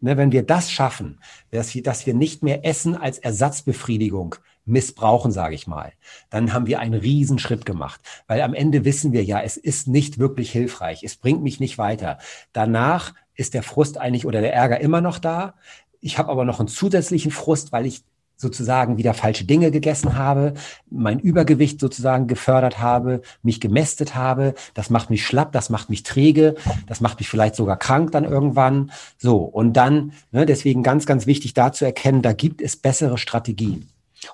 ne, 0.00 0.16
wenn 0.16 0.32
wir 0.32 0.44
das 0.44 0.70
schaffen, 0.70 1.20
dass 1.50 1.74
wir, 1.74 1.82
dass 1.82 2.06
wir 2.06 2.14
nicht 2.14 2.42
mehr 2.42 2.64
Essen 2.64 2.96
als 2.96 3.18
Ersatzbefriedigung 3.18 4.36
missbrauchen, 4.64 5.30
sage 5.30 5.56
ich 5.56 5.66
mal, 5.66 5.92
dann 6.30 6.54
haben 6.54 6.66
wir 6.66 6.80
einen 6.80 6.94
Riesenschritt 6.94 7.66
gemacht. 7.66 8.00
Weil 8.28 8.40
am 8.40 8.54
Ende 8.54 8.86
wissen 8.86 9.12
wir 9.12 9.22
ja, 9.22 9.42
es 9.42 9.58
ist 9.58 9.88
nicht 9.88 10.18
wirklich 10.18 10.50
hilfreich. 10.50 11.02
Es 11.04 11.16
bringt 11.16 11.42
mich 11.42 11.60
nicht 11.60 11.76
weiter. 11.76 12.16
Danach 12.54 13.12
ist 13.34 13.52
der 13.52 13.62
Frust 13.62 13.98
eigentlich 13.98 14.24
oder 14.24 14.40
der 14.40 14.54
Ärger 14.54 14.80
immer 14.80 15.02
noch 15.02 15.18
da. 15.18 15.52
Ich 16.00 16.16
habe 16.16 16.30
aber 16.30 16.46
noch 16.46 16.60
einen 16.60 16.68
zusätzlichen 16.68 17.30
Frust, 17.30 17.72
weil 17.72 17.84
ich 17.84 18.04
sozusagen 18.36 18.98
wieder 18.98 19.14
falsche 19.14 19.44
Dinge 19.44 19.70
gegessen 19.70 20.16
habe, 20.16 20.54
mein 20.90 21.18
Übergewicht 21.18 21.80
sozusagen 21.80 22.26
gefördert 22.26 22.78
habe, 22.78 23.22
mich 23.42 23.60
gemästet 23.60 24.14
habe. 24.14 24.54
Das 24.74 24.90
macht 24.90 25.10
mich 25.10 25.24
schlapp, 25.24 25.52
das 25.52 25.70
macht 25.70 25.90
mich 25.90 26.02
träge, 26.02 26.54
das 26.86 27.00
macht 27.00 27.20
mich 27.20 27.28
vielleicht 27.28 27.54
sogar 27.54 27.76
krank 27.76 28.12
dann 28.12 28.24
irgendwann. 28.24 28.90
So, 29.18 29.38
und 29.38 29.74
dann, 29.74 30.12
ne, 30.32 30.46
deswegen 30.46 30.82
ganz, 30.82 31.06
ganz 31.06 31.26
wichtig 31.26 31.54
da 31.54 31.72
zu 31.72 31.84
erkennen, 31.84 32.22
da 32.22 32.32
gibt 32.32 32.60
es 32.60 32.76
bessere 32.76 33.18
Strategien. 33.18 33.88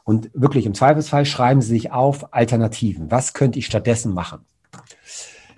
Und 0.04 0.30
wirklich 0.34 0.66
im 0.66 0.74
Zweifelsfall 0.74 1.26
schreiben 1.26 1.62
Sie 1.62 1.68
sich 1.68 1.92
auf 1.92 2.32
Alternativen. 2.32 3.10
Was 3.10 3.32
könnte 3.32 3.58
ich 3.58 3.66
stattdessen 3.66 4.14
machen? 4.14 4.40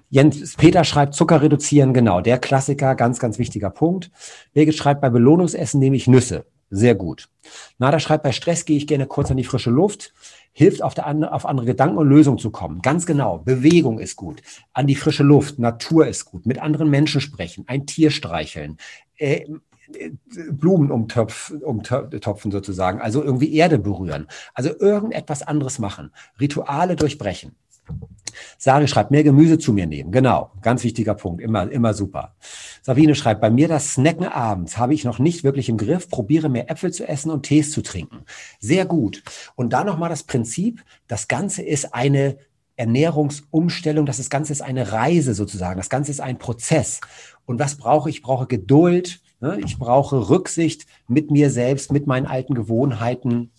Jens 0.08 0.56
Peter 0.56 0.84
schreibt 0.84 1.14
Zucker 1.14 1.40
reduzieren, 1.40 1.94
genau, 1.94 2.20
der 2.20 2.38
Klassiker, 2.38 2.94
ganz, 2.94 3.18
ganz 3.18 3.38
wichtiger 3.38 3.70
Punkt. 3.70 4.11
Birgit 4.52 4.75
schreibt, 4.75 5.00
bei 5.00 5.08
Belohnungsessen 5.08 5.80
nehme 5.80 5.96
ich 5.96 6.06
Nüsse. 6.06 6.44
Sehr 6.75 6.95
gut. 6.95 7.29
Nada 7.76 8.00
schreibt, 8.00 8.25
bei 8.25 8.33
Stress 8.33 8.64
gehe 8.64 8.79
ich 8.79 8.87
gerne 8.87 9.07
kurz 9.07 9.31
an 9.31 9.37
die 9.37 9.45
frische 9.45 9.69
Luft. 9.69 10.14
Hilft 10.55 10.83
auf, 10.83 10.95
der, 10.95 11.35
auf 11.35 11.45
andere 11.45 11.67
Gedanken 11.67 11.99
und 11.99 12.09
Lösungen 12.09 12.38
zu 12.38 12.50
kommen. 12.50 12.81
Ganz 12.81 13.05
genau. 13.05 13.38
Bewegung 13.38 13.99
ist 13.99 14.17
gut. 14.17 14.41
An 14.73 14.87
die 14.87 14.95
frische 14.95 15.23
Luft. 15.23 15.59
Natur 15.59 16.07
ist 16.07 16.25
gut. 16.25 16.47
Mit 16.47 16.59
anderen 16.59 16.88
Menschen 16.88 17.21
sprechen. 17.21 17.64
Ein 17.67 17.85
Tier 17.85 18.11
streicheln. 18.11 18.79
Äh, 19.19 19.45
Blumen 20.50 20.91
umtopf, 20.91 21.50
umtopfen 21.50 22.50
sozusagen, 22.50 23.02
also 23.02 23.23
irgendwie 23.23 23.55
Erde 23.55 23.79
berühren, 23.79 24.26
also 24.55 24.71
irgendetwas 24.79 25.43
anderes 25.43 25.79
machen, 25.79 26.12
Rituale 26.41 26.97
durchbrechen. 26.97 27.55
Sari 28.57 28.88
schreibt, 28.88 29.11
mehr 29.11 29.25
Gemüse 29.25 29.59
zu 29.59 29.75
mir 29.75 29.87
nehmen. 29.87 30.11
Genau, 30.11 30.52
ganz 30.62 30.85
wichtiger 30.85 31.14
Punkt, 31.14 31.43
immer, 31.43 31.71
immer 31.71 31.93
super. 31.93 32.35
Sabine 32.83 33.15
schreibt, 33.15 33.41
bei 33.41 33.51
mir 33.51 33.69
das 33.69 33.95
Snacken 33.95 34.27
abends 34.27 34.77
habe 34.77 34.95
ich 34.95 35.05
noch 35.05 35.19
nicht 35.19 35.45
wirklich 35.45 35.69
im 35.69 35.77
Griff, 35.77 36.09
probiere 36.09 36.49
mehr 36.49 36.71
Äpfel 36.71 36.93
zu 36.93 37.09
essen 37.09 37.31
und 37.31 37.45
Tees 37.45 37.71
zu 37.71 37.83
trinken. 37.83 38.25
Sehr 38.61 38.85
gut. 38.85 39.23
Und 39.55 39.73
da 39.73 39.85
nochmal 39.85 40.11
das 40.11 40.25
Prinzip, 40.25 40.85
das 41.07 41.29
Ganze 41.29 41.62
ist 41.62 41.95
eine 41.95 42.37
Ernährungsumstellung, 42.77 44.07
das 44.07 44.29
Ganze 44.29 44.53
ist 44.53 44.62
eine 44.62 44.93
Reise 44.93 45.35
sozusagen, 45.35 45.79
das 45.79 45.91
Ganze 45.91 46.11
ist 46.11 46.21
ein 46.21 46.39
Prozess. 46.39 47.01
Und 47.47 47.59
was 47.59 47.77
brauche 47.77 48.11
ich? 48.11 48.17
Ich 48.17 48.23
brauche 48.23 48.47
Geduld, 48.47 49.21
Ne? 49.43 49.59
Ich 49.65 49.77
brauche 49.77 50.31
Rücksicht 50.31 50.87
mit 51.09 51.33
mir 51.33 51.51
selbst, 51.51 51.91
mit 51.91 52.07
meinen 52.07 52.27
alten 52.27 52.55
Gewohnheiten. 52.55 53.51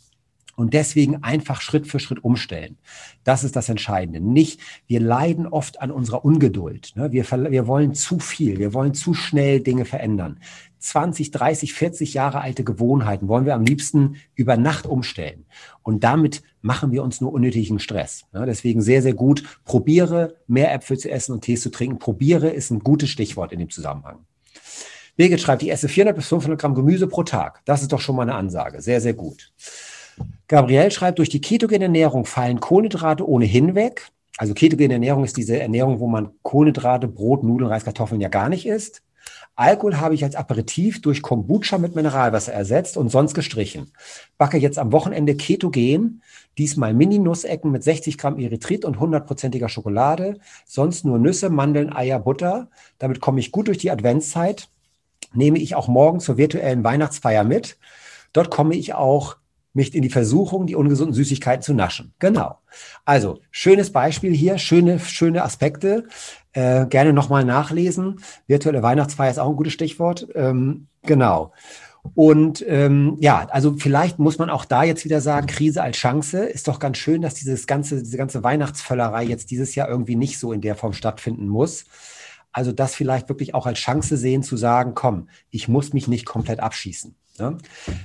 Und 0.56 0.74
deswegen 0.74 1.24
einfach 1.24 1.62
Schritt 1.62 1.88
für 1.88 2.00
Schritt 2.00 2.24
umstellen. 2.24 2.78
Das 3.24 3.44
ist 3.44 3.56
das 3.56 3.70
Entscheidende. 3.70 4.20
Nicht, 4.20 4.60
wir 4.88 5.00
leiden 5.00 5.48
oft 5.48 5.82
an 5.82 5.90
unserer 5.90 6.24
Ungeduld. 6.24 6.92
Ne? 6.96 7.12
Wir, 7.12 7.26
wir 7.30 7.68
wollen 7.68 7.96
zu 7.96 8.20
viel, 8.20 8.60
wir 8.60 8.74
wollen 8.74 8.94
zu 8.94 9.14
schnell 9.14 9.62
Dinge 9.62 9.86
verändern. 9.86 10.40
20, 10.78 11.32
30, 11.32 11.74
40 11.74 12.14
Jahre 12.14 12.42
alte 12.42 12.64
Gewohnheiten 12.64 13.30
wollen 13.30 13.46
wir 13.46 13.56
am 13.56 13.64
liebsten 13.64 14.18
über 14.36 14.58
Nacht 14.58 14.86
umstellen. 14.86 15.46
Und 15.82 16.04
damit 16.04 16.44
machen 16.62 16.92
wir 16.92 17.04
uns 17.04 17.22
nur 17.22 17.34
unnötigen 17.34 17.80
Stress. 17.80 18.26
Ne? 18.34 18.46
Deswegen 18.46 18.82
sehr, 18.82 19.02
sehr 19.02 19.14
gut. 19.14 19.44
Probiere 19.64 20.36
mehr 20.46 20.74
Äpfel 20.74 20.98
zu 20.98 21.10
essen 21.10 21.32
und 21.32 21.42
Tees 21.42 21.62
zu 21.62 21.72
trinken. 21.72 22.00
Probiere 22.00 22.50
ist 22.50 22.70
ein 22.70 22.80
gutes 22.80 23.10
Stichwort 23.10 23.54
in 23.54 23.60
dem 23.60 23.70
Zusammenhang. 23.70 24.26
Birgit 25.16 25.42
schreibt, 25.42 25.64
ich 25.64 25.72
esse 25.72 25.88
400 25.88 26.16
bis 26.16 26.28
500 26.28 26.60
Gramm 26.60 26.76
Gemüse 26.76 27.08
pro 27.08 27.24
Tag. 27.24 27.62
Das 27.66 27.82
ist 27.82 27.94
doch 27.94 28.02
schon 28.02 28.16
mal 28.16 28.24
eine 28.24 28.36
Ansage. 28.36 28.82
Sehr, 28.82 29.00
sehr 29.00 29.14
gut. 29.14 29.54
Gabriel 30.48 30.92
schreibt, 30.92 31.20
durch 31.20 31.30
die 31.30 31.42
ketogene 31.42 31.86
Ernährung 31.86 32.26
fallen 32.26 32.60
Kohlenhydrate 32.60 33.28
ohnehin 33.28 33.76
weg. 33.76 34.12
Also 34.38 34.54
ketogene 34.54 34.94
Ernährung 34.94 35.24
ist 35.24 35.38
diese 35.38 35.60
Ernährung, 35.60 36.00
wo 36.00 36.08
man 36.08 36.32
Kohlenhydrate, 36.44 37.08
Brot, 37.08 37.44
Nudeln, 37.44 37.70
Reis, 37.70 37.86
Kartoffeln 37.86 38.22
ja 38.22 38.30
gar 38.30 38.50
nicht 38.50 38.66
isst. 38.66 39.02
Alkohol 39.56 39.98
habe 39.98 40.16
ich 40.16 40.24
als 40.24 40.36
Aperitif 40.36 41.02
durch 41.02 41.22
Kombucha 41.22 41.78
mit 41.78 41.96
Mineralwasser 41.96 42.52
ersetzt 42.52 42.98
und 42.98 43.10
sonst 43.10 43.36
gestrichen. 43.36 43.92
Backe 44.38 44.58
jetzt 44.58 44.80
am 44.80 44.92
Wochenende 44.92 45.36
ketogen, 45.36 46.24
diesmal 46.58 46.94
Mini-Nussecken 46.94 47.72
mit 47.72 47.84
60 47.84 48.18
Gramm 48.18 48.40
Erythrit 48.40 48.84
und 48.84 48.98
100%iger 48.98 49.70
Schokolade, 49.70 50.40
sonst 50.66 51.06
nur 51.06 51.20
Nüsse, 51.20 51.50
Mandeln, 51.50 51.94
Eier, 51.94 52.20
Butter. 52.20 52.70
Damit 52.98 53.22
komme 53.22 53.40
ich 53.40 53.52
gut 53.52 53.68
durch 53.68 53.78
die 53.78 53.92
Adventszeit 53.92 54.70
nehme 55.34 55.60
ich 55.60 55.76
auch 55.76 55.88
morgen 55.88 56.20
zur 56.20 56.38
virtuellen 56.38 56.84
Weihnachtsfeier 56.84 57.44
mit. 57.44 57.78
Dort 58.32 58.50
komme 58.50 58.76
ich 58.76 58.94
auch 58.94 59.38
nicht 59.74 59.96
in 59.96 60.02
die 60.02 60.10
Versuchung, 60.10 60.68
die 60.68 60.76
ungesunden 60.76 61.14
Süßigkeiten 61.14 61.64
zu 61.64 61.74
naschen. 61.74 62.14
Genau. 62.20 62.60
Also, 63.06 63.40
schönes 63.52 63.92
Beispiel 63.92 64.34
hier, 64.34 64.58
schöne, 64.58 65.00
schöne 65.00 65.44
Aspekte. 65.44 66.06
Äh, 66.54 66.86
gerne 66.86 67.14
nochmal 67.14 67.44
nachlesen. 67.44 68.20
Virtuelle 68.48 68.84
Weihnachtsfeier 68.84 69.32
ist 69.32 69.40
auch 69.40 69.50
ein 69.50 69.56
gutes 69.56 69.74
Stichwort. 69.74 70.28
Ähm, 70.36 70.88
genau. 71.02 71.52
Und 72.16 72.64
ähm, 72.68 73.18
ja, 73.20 73.48
also 73.50 73.76
vielleicht 73.78 74.20
muss 74.20 74.38
man 74.38 74.50
auch 74.50 74.66
da 74.66 74.84
jetzt 74.84 75.06
wieder 75.06 75.22
sagen, 75.22 75.48
Krise 75.48 75.82
als 75.82 75.98
Chance. 75.98 76.46
Ist 76.46 76.68
doch 76.68 76.80
ganz 76.80 76.98
schön, 76.98 77.22
dass 77.22 77.34
dieses 77.34 77.66
ganze, 77.66 78.04
diese 78.04 78.18
ganze 78.18 78.44
Weihnachtsvöllerei 78.44 79.24
jetzt 79.24 79.52
dieses 79.52 79.74
Jahr 79.74 79.88
irgendwie 79.88 80.18
nicht 80.18 80.38
so 80.38 80.52
in 80.52 80.62
der 80.62 80.76
Form 80.76 80.94
stattfinden 80.94 81.48
muss. 81.48 81.86
Also 82.52 82.72
das 82.72 82.94
vielleicht 82.94 83.30
wirklich 83.30 83.56
auch 83.56 83.66
als 83.66 83.80
Chance 83.80 84.18
sehen 84.18 84.44
zu 84.44 84.58
sagen, 84.58 84.94
komm, 84.94 85.30
ich 85.50 85.68
muss 85.68 85.94
mich 85.94 86.08
nicht 86.08 86.26
komplett 86.26 86.60
abschießen. 86.60 87.16
Ne? 87.40 87.58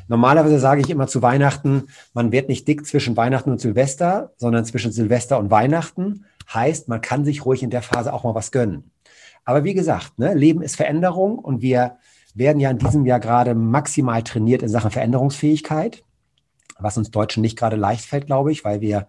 Normalerweise 0.08 0.58
sage 0.58 0.80
ich 0.80 0.90
immer 0.90 1.06
zu 1.06 1.20
Weihnachten, 1.22 1.88
man 2.14 2.32
wird 2.32 2.48
nicht 2.48 2.66
dick 2.66 2.86
zwischen 2.86 3.16
Weihnachten 3.16 3.50
und 3.50 3.60
Silvester, 3.60 4.32
sondern 4.36 4.64
zwischen 4.64 4.92
Silvester 4.92 5.38
und 5.38 5.50
Weihnachten. 5.50 6.24
Heißt, 6.52 6.88
man 6.88 7.00
kann 7.00 7.24
sich 7.24 7.44
ruhig 7.44 7.62
in 7.62 7.70
der 7.70 7.82
Phase 7.82 8.12
auch 8.12 8.24
mal 8.24 8.34
was 8.34 8.52
gönnen. 8.52 8.90
Aber 9.44 9.64
wie 9.64 9.74
gesagt, 9.74 10.18
ne, 10.18 10.34
Leben 10.34 10.62
ist 10.62 10.76
Veränderung 10.76 11.38
und 11.38 11.62
wir 11.62 11.98
werden 12.34 12.60
ja 12.60 12.70
in 12.70 12.78
diesem 12.78 13.04
Jahr 13.04 13.20
gerade 13.20 13.54
maximal 13.54 14.22
trainiert 14.22 14.62
in 14.62 14.68
Sachen 14.68 14.90
Veränderungsfähigkeit, 14.90 16.04
was 16.78 16.96
uns 16.96 17.10
Deutschen 17.10 17.40
nicht 17.40 17.58
gerade 17.58 17.76
leicht 17.76 18.04
fällt, 18.04 18.26
glaube 18.26 18.52
ich, 18.52 18.64
weil 18.64 18.80
wir 18.80 19.08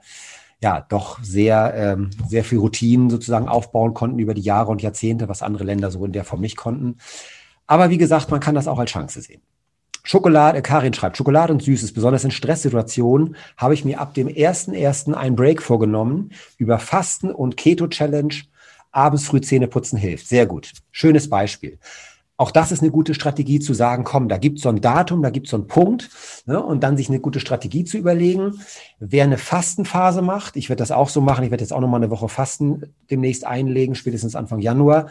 ja 0.62 0.86
doch 0.90 1.20
sehr, 1.24 1.74
ähm, 1.76 2.10
sehr 2.28 2.44
viel 2.44 2.58
Routinen 2.58 3.10
sozusagen 3.10 3.48
aufbauen 3.48 3.94
konnten 3.94 4.20
über 4.20 4.34
die 4.34 4.42
Jahre 4.42 4.72
und 4.72 4.82
Jahrzehnte, 4.82 5.30
was 5.30 5.42
andere 5.42 5.64
Länder 5.64 5.92
so 5.92 6.04
in 6.04 6.12
der 6.12 6.26
Form 6.26 6.42
nicht 6.42 6.58
konnten. 6.58 6.98
Aber 7.68 7.90
wie 7.90 7.98
gesagt, 7.98 8.32
man 8.32 8.40
kann 8.40 8.56
das 8.56 8.68
auch 8.68 8.80
als 8.80 8.92
Chance 8.92 9.22
sehen. 9.22 9.42
Schokolade, 10.04 10.62
Karin 10.62 10.94
schreibt, 10.94 11.18
Schokolade 11.18 11.54
und 11.54 11.62
Süßes, 11.62 11.94
besonders 11.94 12.24
in 12.24 12.32
Stresssituationen, 12.32 13.36
habe 13.58 13.74
ich 13.74 13.86
mir 13.86 14.00
ab 14.00 14.14
dem 14.14 14.28
1.1. 14.28 15.14
einen 15.14 15.36
Break 15.36 15.62
vorgenommen 15.62 16.32
über 16.58 16.80
Fasten 16.80 17.32
und 17.32 17.58
Keto-Challenge. 17.58 18.34
Abends 18.92 19.28
früh 19.28 19.42
Zähne 19.42 19.68
putzen 19.68 19.98
hilft. 19.98 20.28
Sehr 20.28 20.46
gut. 20.46 20.72
Schönes 20.92 21.30
Beispiel. 21.30 21.78
Auch 22.40 22.52
das 22.52 22.72
ist 22.72 22.82
eine 22.82 22.90
gute 22.90 23.14
Strategie 23.14 23.60
zu 23.60 23.74
sagen, 23.74 24.06
komm, 24.06 24.30
da 24.30 24.38
gibt 24.38 24.60
es 24.60 24.64
so 24.64 24.70
ein 24.70 24.80
Datum, 24.80 25.22
da 25.22 25.30
gibt 25.30 25.48
es 25.48 25.52
so 25.52 25.58
einen 25.58 25.68
Punkt 25.68 26.10
ne, 26.46 26.64
und 26.64 26.82
dann 26.84 26.96
sich 26.96 27.10
eine 27.10 27.20
gute 27.20 27.42
Strategie 27.42 27.84
zu 27.84 27.98
überlegen. 27.98 28.62
Wer 28.98 29.26
eine 29.26 29.38
Fastenphase 29.38 30.22
macht, 30.22 30.56
ich 30.56 30.70
werde 30.70 30.80
das 30.80 30.92
auch 30.92 31.10
so 31.10 31.20
machen, 31.20 31.44
ich 31.44 31.52
werde 31.52 31.66
jetzt 31.66 31.74
auch 31.74 31.82
nochmal 31.82 32.00
eine 32.00 32.12
Woche 32.12 32.30
Fasten 32.30 32.94
demnächst 33.12 33.46
einlegen, 33.46 33.94
spätestens 33.94 34.38
Anfang 34.38 34.62
Januar, 34.62 35.08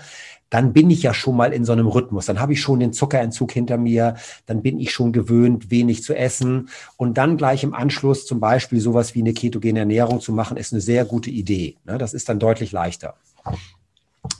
dann 0.48 0.72
bin 0.72 0.88
ich 0.88 1.02
ja 1.02 1.12
schon 1.12 1.36
mal 1.36 1.52
in 1.52 1.66
so 1.66 1.72
einem 1.72 1.86
Rhythmus. 1.86 2.24
Dann 2.24 2.40
habe 2.40 2.54
ich 2.54 2.62
schon 2.62 2.80
den 2.80 2.94
Zuckerentzug 2.94 3.52
hinter 3.52 3.76
mir, 3.76 4.14
dann 4.46 4.62
bin 4.62 4.80
ich 4.80 4.90
schon 4.90 5.12
gewöhnt, 5.12 5.70
wenig 5.70 6.02
zu 6.02 6.16
essen 6.16 6.70
und 6.96 7.18
dann 7.18 7.36
gleich 7.36 7.62
im 7.62 7.74
Anschluss 7.74 8.24
zum 8.24 8.40
Beispiel 8.40 8.80
sowas 8.80 9.14
wie 9.14 9.20
eine 9.20 9.34
ketogene 9.34 9.80
Ernährung 9.80 10.20
zu 10.20 10.32
machen, 10.32 10.56
ist 10.56 10.72
eine 10.72 10.80
sehr 10.80 11.04
gute 11.04 11.28
Idee. 11.28 11.76
Ne, 11.84 11.98
das 11.98 12.14
ist 12.14 12.30
dann 12.30 12.38
deutlich 12.38 12.72
leichter. 12.72 13.16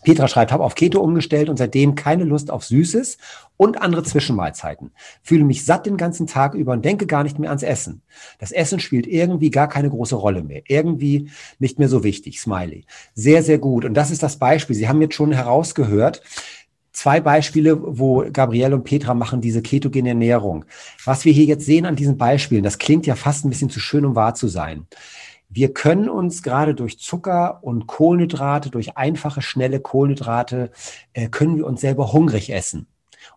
Petra 0.03 0.29
schreibt, 0.29 0.53
habe 0.53 0.65
auf 0.65 0.75
Keto 0.75 1.01
umgestellt 1.01 1.49
und 1.49 1.57
seitdem 1.57 1.95
keine 1.95 2.25
Lust 2.25 2.51
auf 2.51 2.65
Süßes 2.65 3.19
und 3.57 3.81
andere 3.81 4.03
Zwischenmahlzeiten. 4.03 4.93
Fühle 5.23 5.45
mich 5.45 5.65
satt 5.65 5.87
den 5.87 5.97
ganzen 5.97 6.27
Tag 6.27 6.55
über 6.55 6.73
und 6.73 6.85
denke 6.85 7.07
gar 7.07 7.25
nicht 7.25 7.39
mehr 7.39 7.51
ans 7.51 7.63
Essen. 7.63 8.03
Das 8.39 8.53
Essen 8.53 8.81
spielt 8.81 9.07
irgendwie 9.07 9.51
gar 9.51 9.69
keine 9.69 9.91
große 9.91 10.15
Rolle 10.15 10.43
mehr. 10.43 10.63
Irgendwie 10.69 11.31
nicht 11.59 11.79
mehr 11.79 11.89
so 11.89 12.05
wichtig. 12.05 12.41
Smiley. 12.41 12.85
Sehr, 13.15 13.43
sehr 13.43 13.59
gut. 13.59 13.85
Und 13.85 13.95
das 13.95 14.11
ist 14.11 14.23
das 14.23 14.37
Beispiel. 14.37 14.77
Sie 14.77 14.89
haben 14.89 15.03
jetzt 15.03 15.15
schon 15.15 15.33
herausgehört, 15.33 16.23
zwei 16.93 17.21
Beispiele, 17.21 17.79
wo 17.81 18.25
Gabrielle 18.33 18.75
und 18.75 18.85
Petra 18.85 19.15
machen 19.15 19.41
diese 19.41 19.63
ketogene 19.63 20.11
Ernährung. 20.11 20.65
Was 21.05 21.25
wir 21.25 21.33
hier 21.33 21.45
jetzt 21.45 21.65
sehen 21.65 21.87
an 21.87 21.97
diesen 21.97 22.19
Beispielen, 22.19 22.65
das 22.65 22.79
klingt 22.79 23.07
ja 23.07 23.15
fast 23.15 23.45
ein 23.45 23.51
bisschen 23.51 23.71
zu 23.71 23.79
schön, 23.79 24.05
um 24.05 24.17
wahr 24.17 24.35
zu 24.35 24.49
sein. 24.49 24.87
Wir 25.49 25.73
können 25.73 26.09
uns 26.09 26.43
gerade 26.43 26.75
durch 26.75 26.99
Zucker 26.99 27.63
und 27.63 27.87
Kohlenhydrate, 27.87 28.71
durch 28.71 28.97
einfache, 28.97 29.41
schnelle 29.41 29.81
Kohlenhydrate, 29.81 30.71
äh, 31.15 31.29
können 31.29 31.57
wir 31.57 31.67
uns 31.67 31.81
selber 31.81 32.13
hungrig 32.13 32.51
essen. 32.53 32.87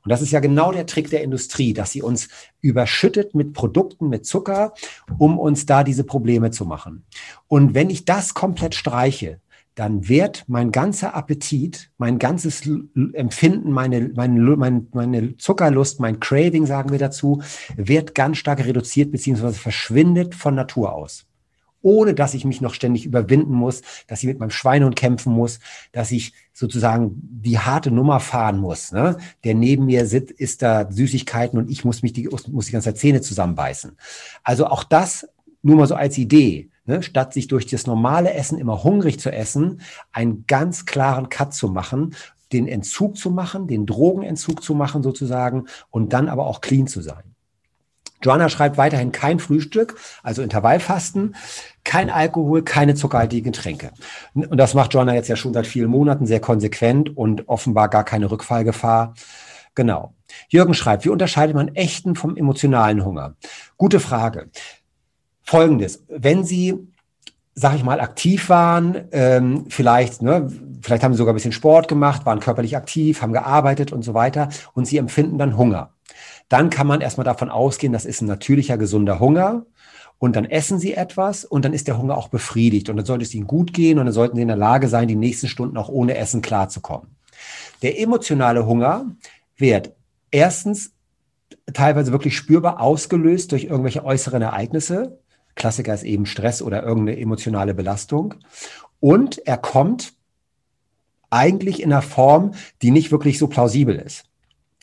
Und 0.03 0.09
das 0.09 0.21
ist 0.21 0.31
ja 0.31 0.39
genau 0.39 0.71
der 0.71 0.85
Trick 0.85 1.09
der 1.09 1.23
Industrie, 1.23 1.73
dass 1.73 1.91
sie 1.91 2.01
uns 2.01 2.29
überschüttet 2.61 3.35
mit 3.35 3.53
Produkten, 3.53 4.09
mit 4.09 4.25
Zucker, 4.25 4.73
um 5.17 5.39
uns 5.39 5.65
da 5.65 5.83
diese 5.83 6.03
Probleme 6.03 6.51
zu 6.51 6.65
machen. 6.65 7.05
Und 7.47 7.73
wenn 7.73 7.89
ich 7.89 8.05
das 8.05 8.33
komplett 8.33 8.75
streiche, 8.75 9.39
dann 9.75 10.09
wird 10.09 10.43
mein 10.47 10.71
ganzer 10.71 11.15
Appetit, 11.15 11.91
mein 11.97 12.19
ganzes 12.19 12.67
Empfinden, 13.13 13.71
meine, 13.71 14.11
meine, 14.15 14.57
meine, 14.57 14.85
meine 14.91 15.37
Zuckerlust, 15.37 15.99
mein 15.99 16.19
Craving, 16.19 16.65
sagen 16.65 16.91
wir 16.91 16.99
dazu, 16.99 17.41
wird 17.77 18.13
ganz 18.13 18.37
stark 18.37 18.65
reduziert 18.65 19.11
beziehungsweise 19.11 19.57
verschwindet 19.57 20.35
von 20.35 20.55
Natur 20.55 20.93
aus. 20.93 21.25
Ohne 21.81 22.13
dass 22.13 22.33
ich 22.33 22.45
mich 22.45 22.61
noch 22.61 22.73
ständig 22.73 23.05
überwinden 23.05 23.53
muss, 23.53 23.81
dass 24.07 24.21
ich 24.21 24.27
mit 24.27 24.39
meinem 24.39 24.51
Schweinehund 24.51 24.95
kämpfen 24.95 25.33
muss, 25.33 25.59
dass 25.91 26.11
ich 26.11 26.33
sozusagen 26.53 27.11
die 27.15 27.59
harte 27.59 27.91
Nummer 27.91 28.19
fahren 28.19 28.59
muss. 28.59 28.91
Ne? 28.91 29.17
Der 29.43 29.55
neben 29.55 29.85
mir 29.85 30.05
sitzt, 30.05 30.31
ist 30.31 30.61
da 30.61 30.91
Süßigkeiten 30.91 31.57
und 31.57 31.69
ich 31.69 31.85
muss 31.85 32.03
mich 32.03 32.13
die, 32.13 32.29
muss 32.49 32.67
die 32.67 32.71
ganze 32.71 32.93
Zähne 32.93 33.21
zusammenbeißen. 33.21 33.97
Also 34.43 34.67
auch 34.67 34.83
das 34.83 35.27
nur 35.63 35.77
mal 35.77 35.87
so 35.87 35.95
als 35.95 36.17
Idee 36.17 36.71
ne, 36.85 37.03
statt 37.03 37.33
sich 37.33 37.47
durch 37.47 37.67
das 37.67 37.87
normale 37.87 38.33
Essen 38.33 38.57
immer 38.57 38.83
hungrig 38.83 39.19
zu 39.19 39.31
essen, 39.31 39.81
einen 40.11 40.45
ganz 40.47 40.85
klaren 40.85 41.29
Cut 41.29 41.53
zu 41.53 41.69
machen, 41.69 42.15
den 42.51 42.67
Entzug 42.67 43.17
zu 43.17 43.31
machen, 43.31 43.67
den 43.67 43.85
Drogenentzug 43.85 44.61
zu 44.61 44.75
machen 44.75 45.03
sozusagen 45.03 45.65
und 45.89 46.13
dann 46.13 46.27
aber 46.27 46.45
auch 46.45 46.61
clean 46.61 46.87
zu 46.87 47.01
sein. 47.01 47.23
Joanna 48.23 48.49
schreibt 48.49 48.77
weiterhin 48.77 49.11
kein 49.11 49.39
Frühstück, 49.39 49.97
also 50.21 50.43
Intervallfasten, 50.43 51.35
kein 51.83 52.09
Alkohol, 52.09 52.63
keine 52.63 52.95
zuckerhaltigen 52.95 53.51
Getränke. 53.51 53.91
Und 54.33 54.57
das 54.57 54.73
macht 54.73 54.93
Joanna 54.93 55.15
jetzt 55.15 55.27
ja 55.27 55.35
schon 55.35 55.53
seit 55.53 55.67
vielen 55.67 55.89
Monaten 55.89 56.25
sehr 56.25 56.39
konsequent 56.39 57.15
und 57.15 57.47
offenbar 57.49 57.89
gar 57.89 58.03
keine 58.03 58.29
Rückfallgefahr. 58.29 59.13
Genau. 59.75 60.13
Jürgen 60.49 60.73
schreibt, 60.73 61.05
wie 61.05 61.09
unterscheidet 61.09 61.55
man 61.55 61.69
echten 61.75 62.15
vom 62.15 62.37
emotionalen 62.37 63.05
Hunger? 63.05 63.35
Gute 63.77 63.99
Frage. 63.99 64.49
Folgendes, 65.43 66.03
wenn 66.07 66.43
Sie, 66.43 66.75
sag 67.55 67.75
ich 67.75 67.83
mal, 67.83 67.99
aktiv 67.99 68.49
waren, 68.49 69.07
ähm, 69.11 69.65
vielleicht, 69.69 70.21
ne, 70.21 70.51
vielleicht 70.81 71.03
haben 71.03 71.13
Sie 71.13 71.17
sogar 71.17 71.33
ein 71.33 71.35
bisschen 71.35 71.51
Sport 71.51 71.87
gemacht, 71.87 72.25
waren 72.25 72.39
körperlich 72.39 72.77
aktiv, 72.77 73.21
haben 73.21 73.33
gearbeitet 73.33 73.91
und 73.91 74.03
so 74.03 74.13
weiter 74.13 74.49
und 74.73 74.85
Sie 74.85 74.97
empfinden 74.97 75.37
dann 75.37 75.57
Hunger. 75.57 75.93
Dann 76.47 76.69
kann 76.69 76.87
man 76.87 77.01
erstmal 77.01 77.25
davon 77.25 77.49
ausgehen, 77.49 77.93
das 77.93 78.05
ist 78.05 78.21
ein 78.21 78.27
natürlicher, 78.27 78.77
gesunder 78.77 79.19
Hunger. 79.19 79.65
Und 80.21 80.35
dann 80.35 80.45
essen 80.45 80.77
sie 80.77 80.93
etwas 80.93 81.45
und 81.45 81.65
dann 81.65 81.73
ist 81.73 81.87
der 81.87 81.97
Hunger 81.97 82.15
auch 82.15 82.27
befriedigt. 82.27 82.89
Und 82.89 82.97
dann 82.97 83.07
sollte 83.07 83.23
es 83.23 83.33
ihnen 83.33 83.47
gut 83.47 83.73
gehen 83.73 83.97
und 83.97 84.05
dann 84.05 84.13
sollten 84.13 84.35
sie 84.35 84.43
in 84.43 84.49
der 84.49 84.55
Lage 84.55 84.87
sein, 84.87 85.07
die 85.07 85.15
nächsten 85.15 85.47
Stunden 85.47 85.77
auch 85.77 85.89
ohne 85.89 86.15
Essen 86.15 86.43
klarzukommen. 86.43 87.07
Der 87.81 87.99
emotionale 87.99 88.67
Hunger 88.67 89.07
wird 89.57 89.95
erstens 90.29 90.91
teilweise 91.73 92.11
wirklich 92.11 92.37
spürbar 92.37 92.79
ausgelöst 92.79 93.51
durch 93.51 93.63
irgendwelche 93.63 94.05
äußeren 94.05 94.43
Ereignisse. 94.43 95.17
Klassiker 95.55 95.95
ist 95.95 96.03
eben 96.03 96.27
Stress 96.27 96.61
oder 96.61 96.83
irgendeine 96.83 97.19
emotionale 97.19 97.73
Belastung. 97.73 98.35
Und 98.99 99.39
er 99.47 99.57
kommt 99.57 100.13
eigentlich 101.31 101.81
in 101.81 101.91
einer 101.91 102.03
Form, 102.03 102.51
die 102.83 102.91
nicht 102.91 103.11
wirklich 103.11 103.39
so 103.39 103.47
plausibel 103.47 103.95
ist. 103.95 104.25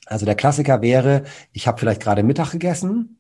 Also 0.04 0.26
der 0.26 0.35
Klassiker 0.35 0.83
wäre, 0.83 1.23
ich 1.52 1.68
habe 1.68 1.78
vielleicht 1.78 2.02
gerade 2.02 2.25
Mittag 2.25 2.50
gegessen 2.50 3.17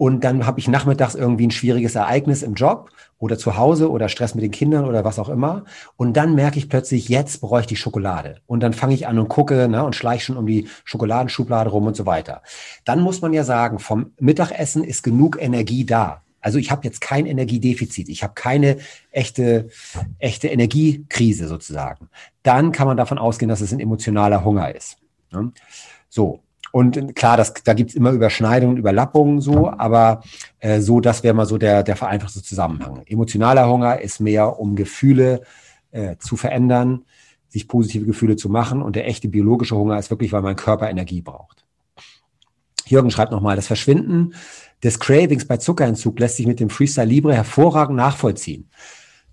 und 0.00 0.24
dann 0.24 0.46
habe 0.46 0.58
ich 0.58 0.66
nachmittags 0.66 1.14
irgendwie 1.14 1.46
ein 1.46 1.50
schwieriges 1.50 1.94
Ereignis 1.94 2.42
im 2.42 2.54
Job 2.54 2.90
oder 3.18 3.36
zu 3.36 3.58
Hause 3.58 3.90
oder 3.90 4.08
Stress 4.08 4.34
mit 4.34 4.42
den 4.42 4.50
Kindern 4.50 4.86
oder 4.86 5.04
was 5.04 5.18
auch 5.18 5.28
immer. 5.28 5.66
Und 5.98 6.16
dann 6.16 6.34
merke 6.34 6.58
ich 6.58 6.70
plötzlich, 6.70 7.10
jetzt 7.10 7.42
bräuchte 7.42 7.74
ich 7.74 7.80
Schokolade. 7.80 8.40
Und 8.46 8.60
dann 8.60 8.72
fange 8.72 8.94
ich 8.94 9.06
an 9.06 9.18
und 9.18 9.28
gucke 9.28 9.68
ne, 9.68 9.84
und 9.84 9.94
schleiche 9.94 10.24
schon 10.24 10.38
um 10.38 10.46
die 10.46 10.68
Schokoladenschublade 10.84 11.68
rum 11.68 11.86
und 11.86 11.96
so 11.96 12.06
weiter. 12.06 12.40
Dann 12.86 13.02
muss 13.02 13.20
man 13.20 13.34
ja 13.34 13.44
sagen, 13.44 13.78
vom 13.78 14.12
Mittagessen 14.18 14.84
ist 14.84 15.02
genug 15.02 15.36
Energie 15.38 15.84
da. 15.84 16.22
Also 16.40 16.56
ich 16.56 16.70
habe 16.70 16.84
jetzt 16.84 17.02
kein 17.02 17.26
Energiedefizit, 17.26 18.08
ich 18.08 18.22
habe 18.22 18.32
keine 18.32 18.78
echte, 19.10 19.68
echte 20.18 20.48
Energiekrise 20.48 21.46
sozusagen. 21.46 22.08
Dann 22.42 22.72
kann 22.72 22.86
man 22.86 22.96
davon 22.96 23.18
ausgehen, 23.18 23.50
dass 23.50 23.60
es 23.60 23.70
ein 23.70 23.80
emotionaler 23.80 24.46
Hunger 24.46 24.74
ist. 24.74 24.96
Ne? 25.30 25.52
So. 26.08 26.40
Und 26.72 27.16
klar, 27.16 27.36
das, 27.36 27.54
da 27.64 27.74
gibt's 27.74 27.94
immer 27.94 28.12
Überschneidungen, 28.12 28.76
Überlappungen 28.76 29.40
so, 29.40 29.70
aber 29.70 30.22
äh, 30.60 30.80
so, 30.80 31.00
das 31.00 31.22
wäre 31.22 31.34
mal 31.34 31.46
so 31.46 31.58
der, 31.58 31.82
der 31.82 31.96
vereinfachte 31.96 32.42
Zusammenhang. 32.42 33.02
Emotionaler 33.06 33.68
Hunger 33.68 34.00
ist 34.00 34.20
mehr, 34.20 34.58
um 34.58 34.76
Gefühle 34.76 35.42
äh, 35.90 36.16
zu 36.18 36.36
verändern, 36.36 37.04
sich 37.48 37.66
positive 37.66 38.06
Gefühle 38.06 38.36
zu 38.36 38.48
machen. 38.48 38.82
Und 38.82 38.94
der 38.94 39.08
echte 39.08 39.28
biologische 39.28 39.76
Hunger 39.76 39.98
ist 39.98 40.10
wirklich, 40.10 40.32
weil 40.32 40.42
mein 40.42 40.56
Körper 40.56 40.88
Energie 40.88 41.22
braucht. 41.22 41.64
Jürgen 42.86 43.10
schreibt 43.10 43.32
nochmal, 43.32 43.56
das 43.56 43.66
Verschwinden 43.66 44.34
des 44.82 44.98
Cravings 44.98 45.46
bei 45.46 45.56
Zuckerentzug 45.56 46.18
lässt 46.18 46.36
sich 46.36 46.46
mit 46.46 46.60
dem 46.60 46.70
Freestyle 46.70 47.06
Libre 47.06 47.34
hervorragend 47.34 47.96
nachvollziehen. 47.96 48.68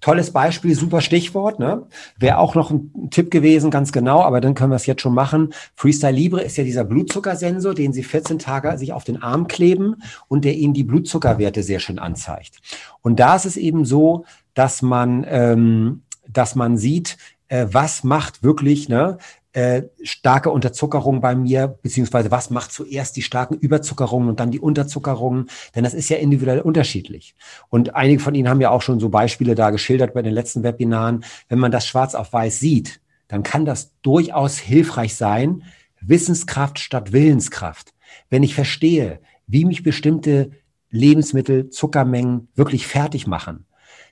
Tolles 0.02 0.32
Beispiel, 0.32 0.76
super 0.76 1.02
Stichwort. 1.02 1.60
Ne? 1.60 1.88
Wäre 2.18 2.38
auch 2.38 2.56
noch 2.56 2.72
ein 2.72 3.10
Tipp 3.10 3.32
gewesen, 3.32 3.72
ganz 3.72 3.92
genau, 3.92 4.22
aber 4.22 4.42
dann 4.42 4.54
können 4.54 4.72
wir 4.72 4.76
es 4.76 4.86
jetzt 4.86 5.02
schon 5.02 5.14
machen. 5.14 5.54
Freestyle 5.76 6.14
Libre 6.14 6.42
ist 6.42 6.58
ja 6.58 6.64
dieser 6.64 6.84
Blutzuckersensor, 6.84 7.74
den 7.74 7.94
Sie 7.94 8.04
14 8.04 8.40
Tage 8.40 8.78
sich 8.78 8.94
auf 8.94 9.04
den 9.04 9.22
Arm 9.22 9.48
kleben 9.48 9.96
und 10.28 10.46
der 10.46 10.56
Ihnen 10.56 10.74
die 10.74 10.84
Blutzuckerwerte 10.84 11.64
sehr 11.64 11.80
schön 11.80 12.00
anzeigt. 12.00 12.60
Und 13.02 13.20
da 13.20 13.36
ist 13.36 13.46
es 13.46 13.58
eben 13.58 13.86
so, 13.86 14.26
dass 14.54 14.82
man, 14.82 15.26
ähm, 15.28 16.04
dass 16.28 16.56
man 16.56 16.78
sieht, 16.78 17.18
äh, 17.48 17.68
was 17.72 18.04
macht 18.04 18.44
wirklich 18.44 18.90
ne, 18.90 19.18
äh, 19.58 19.90
starke 20.04 20.52
Unterzuckerung 20.52 21.20
bei 21.20 21.34
mir, 21.34 21.68
beziehungsweise 21.68 22.30
was 22.30 22.52
macht 22.52 22.72
zuerst 22.72 23.16
die 23.18 23.24
starken 23.24 23.56
Überzuckerungen 23.56 24.30
und 24.30 24.40
dann 24.40 24.52
die 24.52 24.60
Unterzuckerungen, 24.60 25.50
denn 25.74 25.84
das 25.84 25.96
ist 25.96 26.10
ja 26.10 26.18
individuell 26.18 26.62
unterschiedlich. 26.62 27.34
Und 27.70 27.96
einige 27.96 28.22
von 28.22 28.36
Ihnen 28.36 28.50
haben 28.50 28.62
ja 28.62 28.70
auch 28.70 28.84
schon 28.84 29.00
so 29.00 29.10
Beispiele 29.10 29.56
da 29.56 29.72
geschildert 29.72 30.14
bei 30.14 30.22
den 30.22 30.34
letzten 30.34 30.62
Webinaren. 30.62 31.26
Wenn 31.50 31.58
man 31.58 31.72
das 31.72 31.88
schwarz 31.88 32.14
auf 32.14 32.34
weiß 32.34 32.60
sieht, 32.60 33.02
dann 33.30 33.42
kann 33.42 33.66
das 33.66 33.94
durchaus 34.04 34.60
hilfreich 34.60 35.16
sein, 35.16 35.64
Wissenskraft 36.02 36.78
statt 36.78 37.12
Willenskraft. 37.12 37.96
Wenn 38.30 38.44
ich 38.44 38.54
verstehe, 38.54 39.22
wie 39.48 39.66
mich 39.66 39.82
bestimmte 39.82 40.52
Lebensmittel, 40.92 41.72
Zuckermengen 41.72 42.50
wirklich 42.54 42.86
fertig 42.86 43.26
machen, 43.26 43.66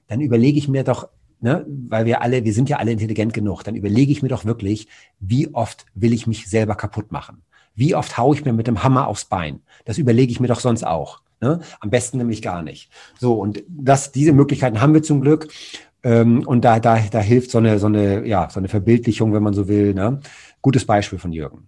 dann 0.07 0.21
überlege 0.21 0.57
ich 0.57 0.67
mir 0.67 0.83
doch 0.83 1.07
ne, 1.41 1.65
weil 1.89 2.05
wir 2.05 2.21
alle, 2.21 2.43
wir 2.43 2.53
sind 2.53 2.69
ja 2.69 2.77
alle 2.77 2.91
intelligent 2.91 3.33
genug, 3.33 3.63
dann 3.63 3.75
überlege 3.75 4.11
ich 4.11 4.21
mir 4.21 4.29
doch 4.29 4.45
wirklich, 4.45 4.87
wie 5.19 5.53
oft 5.53 5.85
will 5.93 6.13
ich 6.13 6.27
mich 6.27 6.49
selber 6.49 6.75
kaputt 6.75 7.11
machen? 7.11 7.43
Wie 7.75 7.95
oft 7.95 8.17
haue 8.17 8.35
ich 8.35 8.45
mir 8.45 8.53
mit 8.53 8.67
dem 8.67 8.83
Hammer 8.83 9.07
aufs 9.07 9.25
Bein? 9.25 9.61
Das 9.83 9.97
überlege 9.97 10.31
ich 10.31 10.39
mir 10.39 10.47
doch 10.47 10.61
sonst 10.61 10.85
auch. 10.85 11.21
Ne? 11.41 11.59
Am 11.81 11.89
besten 11.89 12.17
nämlich 12.17 12.41
gar 12.41 12.63
nicht. 12.63 12.89
So, 13.19 13.33
und 13.33 13.63
das, 13.67 14.11
diese 14.11 14.31
Möglichkeiten 14.31 14.81
haben 14.81 14.93
wir 14.93 15.03
zum 15.03 15.21
Glück. 15.21 15.49
Ähm, 16.03 16.43
und 16.45 16.63
da, 16.63 16.79
da, 16.79 16.99
da 16.99 17.19
hilft 17.19 17.51
so 17.51 17.57
eine, 17.57 17.79
so 17.79 17.87
eine, 17.87 18.25
ja, 18.25 18.49
so 18.49 18.59
eine 18.59 18.69
Verbildlichung, 18.69 19.33
wenn 19.33 19.43
man 19.43 19.53
so 19.53 19.67
will. 19.67 19.93
Ne? 19.93 20.21
Gutes 20.61 20.85
Beispiel 20.85 21.19
von 21.19 21.33
Jürgen. 21.33 21.67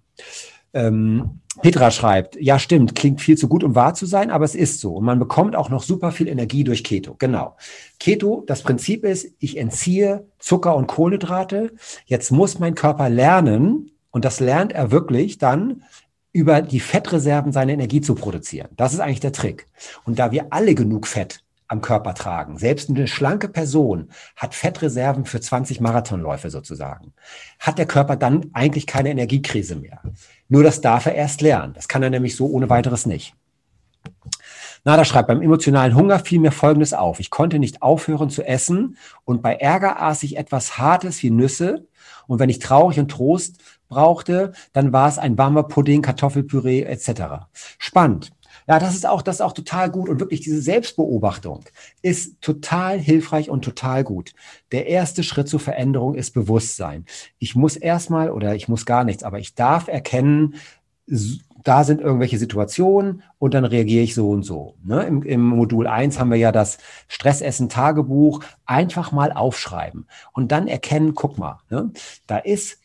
Ähm, 0.73 1.41
Petra 1.62 1.89
schreibt, 1.89 2.36
ja 2.39 2.60
stimmt, 2.60 2.95
klingt 2.95 3.19
viel 3.21 3.38
zu 3.38 3.47
gut, 3.47 3.63
um 3.63 3.73
wahr 3.73 3.93
zu 3.93 4.06
sein, 4.06 4.30
aber 4.30 4.45
es 4.45 4.53
ist 4.53 4.80
so. 4.80 4.93
Und 4.95 5.06
man 5.06 5.19
bekommt 5.19 5.56
auch 5.56 5.69
noch 5.69 5.82
super 5.82 6.12
viel 6.12 6.27
Energie 6.27 6.63
durch 6.63 6.84
Keto. 6.84 7.15
Genau. 7.17 7.56
Keto, 7.99 8.43
das 8.45 8.62
Prinzip 8.62 9.03
ist, 9.03 9.34
ich 9.39 9.58
entziehe 9.58 10.27
Zucker 10.39 10.75
und 10.75 10.88
Kohlenhydrate. 10.88 11.73
Jetzt 12.06 12.32
muss 12.32 12.60
mein 12.60 12.75
Körper 12.75 13.10
lernen, 13.10 13.91
und 14.12 14.25
das 14.25 14.39
lernt 14.39 14.71
er 14.71 14.91
wirklich 14.91 15.38
dann, 15.38 15.84
über 16.32 16.62
die 16.62 16.80
Fettreserven 16.80 17.51
seine 17.51 17.73
Energie 17.73 18.01
zu 18.01 18.13
produzieren. 18.13 18.69
Das 18.75 18.93
ist 18.93 18.99
eigentlich 18.99 19.21
der 19.21 19.32
Trick. 19.32 19.65
Und 20.06 20.19
da 20.19 20.32
wir 20.32 20.47
alle 20.51 20.75
genug 20.75 21.08
Fett 21.08 21.43
am 21.67 21.82
Körper 21.82 22.13
tragen. 22.13 22.58
Selbst 22.58 22.89
eine 22.89 23.08
schlanke 23.08 23.49
Person 23.49 24.10
hat 24.36 24.56
Fettreserven 24.56 25.25
für 25.25 25.41
20 25.41 25.82
Marathonläufe 25.82 26.49
sozusagen. 26.49 27.13
Hat 27.60 27.77
der 27.77 27.86
Körper 27.86 28.15
dann 28.15 28.49
eigentlich 28.53 28.88
keine 28.88 29.10
Energiekrise 29.10 29.75
mehr. 29.75 30.01
Nur 30.47 30.63
das 30.63 30.82
darf 30.82 31.06
er 31.06 31.15
erst 31.15 31.41
lernen. 31.41 31.73
Das 31.73 31.88
kann 31.88 32.03
er 32.03 32.10
nämlich 32.10 32.36
so 32.36 32.47
ohne 32.47 32.69
weiteres 32.69 33.06
nicht. 33.06 33.36
Nada 34.84 35.03
schreibt, 35.03 35.27
beim 35.27 35.41
emotionalen 35.41 35.95
Hunger 35.95 36.19
fiel 36.19 36.39
mir 36.39 36.51
Folgendes 36.51 36.93
auf. 36.93 37.19
Ich 37.19 37.30
konnte 37.30 37.60
nicht 37.60 37.82
aufhören 37.82 38.30
zu 38.30 38.43
essen 38.43 38.97
und 39.25 39.41
bei 39.41 39.56
Ärger 39.56 40.01
aß 40.01 40.23
ich 40.23 40.38
etwas 40.38 40.77
Hartes 40.77 41.21
wie 41.23 41.30
Nüsse. 41.30 41.88
Und 42.27 42.39
wenn 42.39 42.49
ich 42.49 42.60
traurig 42.60 42.99
und 42.99 43.10
Trost 43.10 43.58
brauchte, 43.89 44.53
dann 44.73 44.93
war 44.93 45.10
es 45.10 45.17
ein 45.17 45.38
warmer 45.38 45.63
Pudding, 45.63 46.01
Kartoffelpüree 46.01 46.84
etc. 46.84 47.47
Spannend. 47.77 48.32
Ja, 48.67 48.80
das 48.80 48.95
ist 48.95 49.06
auch, 49.06 49.21
das 49.21 49.38
ist 49.38 49.41
auch 49.41 49.53
total 49.53 49.89
gut 49.89 50.10
und 50.10 50.19
wirklich 50.19 50.41
diese 50.41 50.62
Selbstbeobachtung 50.62 51.63
ist 52.01 52.41
total 52.41 52.99
hilfreich 52.99 53.49
und 53.49 53.63
total 53.63 54.03
gut. 54.03 54.34
Der 54.73 54.88
erste 54.88 55.23
Schritt 55.23 55.47
zur 55.47 55.62
Veränderung 55.62 56.15
ist 56.15 56.32
Bewusstsein. 56.32 57.06
Ich 57.39 57.56
muss 57.56 57.77
erstmal 57.77 58.30
oder 58.30 58.56
ich 58.56 58.67
muss 58.67 58.86
gar 58.86 59.06
nichts, 59.06 59.23
aber 59.23 59.39
ich 59.39 59.56
darf 59.56 59.88
erkennen, 59.88 60.56
da 61.63 61.84
sind 61.84 62.01
irgendwelche 62.01 62.38
Situationen 62.38 63.23
und 63.39 63.53
dann 63.53 63.65
reagiere 63.65 64.03
ich 64.03 64.13
so 64.13 64.30
und 64.30 64.43
so. 64.43 64.75
Ne? 64.84 65.03
Im, 65.03 65.23
Im, 65.23 65.41
Modul 65.41 65.88
1 65.88 66.19
haben 66.19 66.32
wir 66.32 66.38
ja 66.38 66.51
das 66.51 66.77
Stressessen-Tagebuch. 67.08 68.43
Einfach 68.65 69.12
mal 69.12 69.32
aufschreiben 69.32 70.08
und 70.34 70.51
dann 70.51 70.67
erkennen, 70.67 71.13
guck 71.13 71.38
mal, 71.38 71.60
ne? 71.69 71.91
da 72.25 72.38
ist 72.38 72.80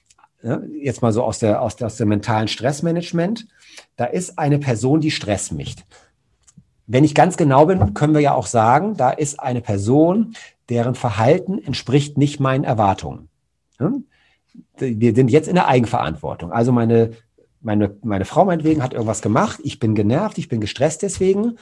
jetzt 0.81 1.02
mal 1.02 1.12
so 1.12 1.22
aus 1.22 1.38
der, 1.38 1.62
aus 1.62 1.76
der, 1.76 1.87
aus 1.87 1.96
dem 1.96 2.09
mentalen 2.09 2.48
Stressmanagement, 2.48 3.46
da 3.96 4.07
ist 4.07 4.38
eine 4.38 4.59
Person, 4.59 5.00
die 5.00 5.11
stresst 5.11 5.52
mich. 5.52 5.76
Wenn 6.87 7.05
ich 7.05 7.14
ganz 7.14 7.37
genau 7.37 7.66
bin, 7.66 7.94
können 7.94 8.14
wir 8.14 8.20
ja 8.20 8.35
auch 8.35 8.46
sagen, 8.46 8.96
da 8.96 9.11
ist 9.11 9.40
eine 9.40 9.61
Person, 9.61 10.35
deren 10.68 10.94
Verhalten 10.94 11.59
entspricht 11.59 12.18
nicht 12.18 12.40
meinen 12.40 12.64
Erwartungen. 12.64 13.28
Wir 14.78 15.14
sind 15.14 15.31
jetzt 15.31 15.48
in 15.48 15.55
der 15.55 15.68
Eigenverantwortung. 15.68 16.52
Also 16.52 16.72
meine, 16.72 17.12
meine, 17.61 17.96
meine 18.02 18.24
Frau 18.24 18.44
meinetwegen 18.44 18.83
hat 18.83 18.94
irgendwas 18.94 19.22
gemacht, 19.22 19.61
ich 19.62 19.78
bin 19.78 19.94
genervt, 19.94 20.38
ich 20.38 20.48
bin 20.48 20.61
gestresst 20.61 21.02
deswegen. 21.02 21.59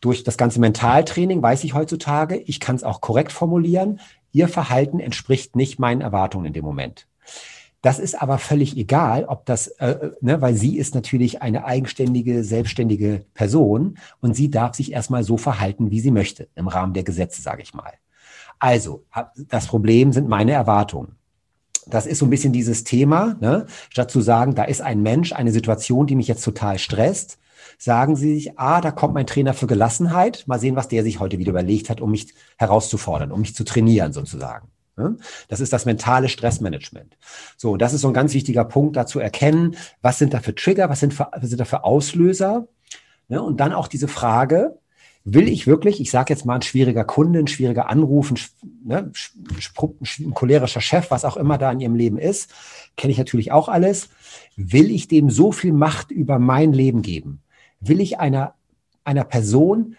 Durch 0.00 0.24
das 0.24 0.36
ganze 0.36 0.60
Mentaltraining 0.60 1.42
weiß 1.42 1.64
ich 1.64 1.74
heutzutage, 1.74 2.36
ich 2.36 2.60
kann 2.60 2.76
es 2.76 2.84
auch 2.84 3.00
korrekt 3.00 3.32
formulieren, 3.32 4.00
ihr 4.32 4.48
Verhalten 4.48 5.00
entspricht 5.00 5.56
nicht 5.56 5.78
meinen 5.78 6.00
Erwartungen 6.00 6.46
in 6.46 6.52
dem 6.52 6.64
Moment. 6.64 7.06
Das 7.82 7.98
ist 7.98 8.20
aber 8.20 8.38
völlig 8.38 8.76
egal, 8.76 9.24
ob 9.24 9.46
das, 9.46 9.68
äh, 9.78 10.10
ne, 10.20 10.42
weil 10.42 10.54
sie 10.54 10.76
ist 10.76 10.94
natürlich 10.94 11.40
eine 11.40 11.64
eigenständige, 11.64 12.44
selbstständige 12.44 13.24
Person 13.32 13.98
und 14.20 14.34
sie 14.34 14.50
darf 14.50 14.74
sich 14.74 14.92
erstmal 14.92 15.24
so 15.24 15.38
verhalten, 15.38 15.90
wie 15.90 16.00
sie 16.00 16.10
möchte, 16.10 16.48
im 16.54 16.68
Rahmen 16.68 16.92
der 16.92 17.04
Gesetze, 17.04 17.40
sage 17.40 17.62
ich 17.62 17.72
mal. 17.72 17.92
Also, 18.58 19.04
das 19.48 19.66
Problem 19.66 20.12
sind 20.12 20.28
meine 20.28 20.52
Erwartungen. 20.52 21.16
Das 21.86 22.06
ist 22.06 22.18
so 22.18 22.26
ein 22.26 22.30
bisschen 22.30 22.52
dieses 22.52 22.84
Thema, 22.84 23.36
ne? 23.40 23.66
statt 23.88 24.10
zu 24.10 24.20
sagen, 24.20 24.54
da 24.54 24.64
ist 24.64 24.82
ein 24.82 25.02
Mensch, 25.02 25.32
eine 25.32 25.50
Situation, 25.50 26.06
die 26.06 26.16
mich 26.16 26.28
jetzt 26.28 26.44
total 26.44 26.78
stresst, 26.78 27.38
sagen 27.78 28.14
Sie 28.16 28.34
sich, 28.34 28.58
ah, 28.58 28.82
da 28.82 28.90
kommt 28.90 29.14
mein 29.14 29.26
Trainer 29.26 29.54
für 29.54 29.66
Gelassenheit. 29.66 30.44
Mal 30.46 30.60
sehen, 30.60 30.76
was 30.76 30.88
der 30.88 31.02
sich 31.02 31.18
heute 31.18 31.38
wieder 31.38 31.50
überlegt 31.50 31.88
hat, 31.88 32.02
um 32.02 32.10
mich 32.10 32.34
herauszufordern, 32.58 33.32
um 33.32 33.40
mich 33.40 33.54
zu 33.54 33.64
trainieren 33.64 34.12
sozusagen. 34.12 34.68
Das 35.48 35.60
ist 35.60 35.72
das 35.72 35.86
mentale 35.86 36.28
Stressmanagement. 36.28 37.16
So, 37.56 37.76
das 37.76 37.94
ist 37.94 38.02
so 38.02 38.08
ein 38.08 38.14
ganz 38.14 38.34
wichtiger 38.34 38.64
Punkt, 38.64 38.96
da 38.96 39.06
zu 39.06 39.18
erkennen, 39.18 39.76
was 40.02 40.18
sind 40.18 40.34
da 40.34 40.40
für 40.40 40.54
Trigger, 40.54 40.88
was 40.90 41.00
sind, 41.00 41.14
für, 41.14 41.28
was 41.32 41.48
sind 41.48 41.58
da 41.58 41.64
für 41.64 41.84
Auslöser. 41.84 42.68
Und 43.28 43.60
dann 43.60 43.72
auch 43.72 43.88
diese 43.88 44.08
Frage, 44.08 44.78
will 45.24 45.48
ich 45.48 45.66
wirklich, 45.66 46.00
ich 46.00 46.10
sage 46.10 46.32
jetzt 46.32 46.44
mal 46.44 46.56
ein 46.56 46.62
schwieriger 46.62 47.04
Kunde, 47.04 47.38
ein 47.38 47.46
schwieriger 47.46 47.88
Anruf, 47.88 48.30
ein, 48.30 48.38
ne, 48.84 49.12
ein 49.78 50.34
cholerischer 50.34 50.80
Chef, 50.80 51.10
was 51.10 51.24
auch 51.24 51.36
immer 51.36 51.56
da 51.56 51.70
in 51.70 51.80
ihrem 51.80 51.94
Leben 51.94 52.18
ist, 52.18 52.50
kenne 52.96 53.12
ich 53.12 53.18
natürlich 53.18 53.52
auch 53.52 53.68
alles, 53.68 54.08
will 54.56 54.90
ich 54.90 55.08
dem 55.08 55.30
so 55.30 55.52
viel 55.52 55.72
Macht 55.72 56.10
über 56.10 56.38
mein 56.38 56.72
Leben 56.72 57.02
geben? 57.02 57.42
will 57.80 58.00
ich 58.00 58.20
einer, 58.20 58.54
einer 59.04 59.24
Person 59.24 59.96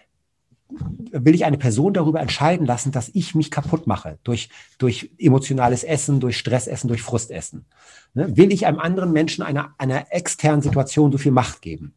will 1.12 1.34
ich 1.34 1.44
eine 1.44 1.58
Person 1.58 1.92
darüber 1.92 2.20
entscheiden 2.20 2.66
lassen, 2.66 2.92
dass 2.92 3.10
ich 3.12 3.34
mich 3.34 3.50
kaputt 3.50 3.86
mache 3.86 4.18
durch, 4.24 4.48
durch 4.78 5.10
emotionales 5.18 5.84
Essen, 5.84 6.20
durch 6.20 6.38
Stressessen, 6.38 6.88
durch 6.88 7.02
Frustessen? 7.02 7.66
Ne? 8.14 8.36
Will 8.36 8.52
ich 8.52 8.66
einem 8.66 8.78
anderen 8.78 9.12
Menschen 9.12 9.42
einer, 9.42 9.74
einer 9.78 10.06
externen 10.10 10.62
Situation 10.62 11.12
so 11.12 11.18
viel 11.18 11.32
Macht 11.32 11.62
geben? 11.62 11.94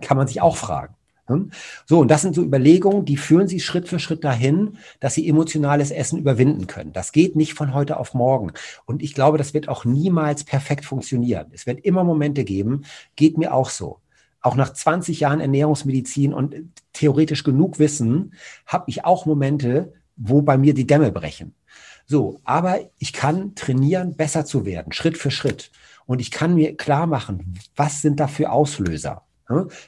Kann 0.00 0.16
man 0.16 0.26
sich 0.26 0.40
auch 0.40 0.56
fragen. 0.56 0.94
Ne? 1.28 1.48
So, 1.86 2.00
und 2.00 2.10
das 2.10 2.22
sind 2.22 2.34
so 2.34 2.42
Überlegungen, 2.42 3.04
die 3.04 3.16
führen 3.16 3.48
Sie 3.48 3.60
Schritt 3.60 3.88
für 3.88 3.98
Schritt 3.98 4.24
dahin, 4.24 4.78
dass 5.00 5.14
Sie 5.14 5.28
emotionales 5.28 5.90
Essen 5.90 6.18
überwinden 6.18 6.66
können. 6.66 6.92
Das 6.92 7.12
geht 7.12 7.36
nicht 7.36 7.54
von 7.54 7.74
heute 7.74 7.98
auf 7.98 8.14
morgen. 8.14 8.52
Und 8.86 9.02
ich 9.02 9.14
glaube, 9.14 9.38
das 9.38 9.54
wird 9.54 9.68
auch 9.68 9.84
niemals 9.84 10.44
perfekt 10.44 10.84
funktionieren. 10.84 11.46
Es 11.52 11.66
wird 11.66 11.80
immer 11.80 12.04
Momente 12.04 12.44
geben, 12.44 12.82
geht 13.16 13.38
mir 13.38 13.54
auch 13.54 13.70
so 13.70 14.00
auch 14.40 14.56
nach 14.56 14.72
20 14.72 15.20
Jahren 15.20 15.40
Ernährungsmedizin 15.40 16.32
und 16.32 16.54
theoretisch 16.92 17.44
genug 17.44 17.78
Wissen, 17.78 18.34
habe 18.66 18.84
ich 18.88 19.04
auch 19.04 19.26
Momente, 19.26 19.92
wo 20.16 20.42
bei 20.42 20.56
mir 20.58 20.74
die 20.74 20.86
Dämme 20.86 21.12
brechen. 21.12 21.54
So, 22.06 22.40
aber 22.44 22.80
ich 22.98 23.12
kann 23.12 23.54
trainieren, 23.54 24.16
besser 24.16 24.44
zu 24.46 24.64
werden, 24.64 24.92
Schritt 24.92 25.18
für 25.18 25.30
Schritt. 25.30 25.70
Und 26.06 26.20
ich 26.20 26.30
kann 26.30 26.54
mir 26.54 26.76
klar 26.76 27.06
machen, 27.06 27.58
was 27.76 28.00
sind 28.00 28.18
da 28.20 28.28
für 28.28 28.50
Auslöser? 28.50 29.22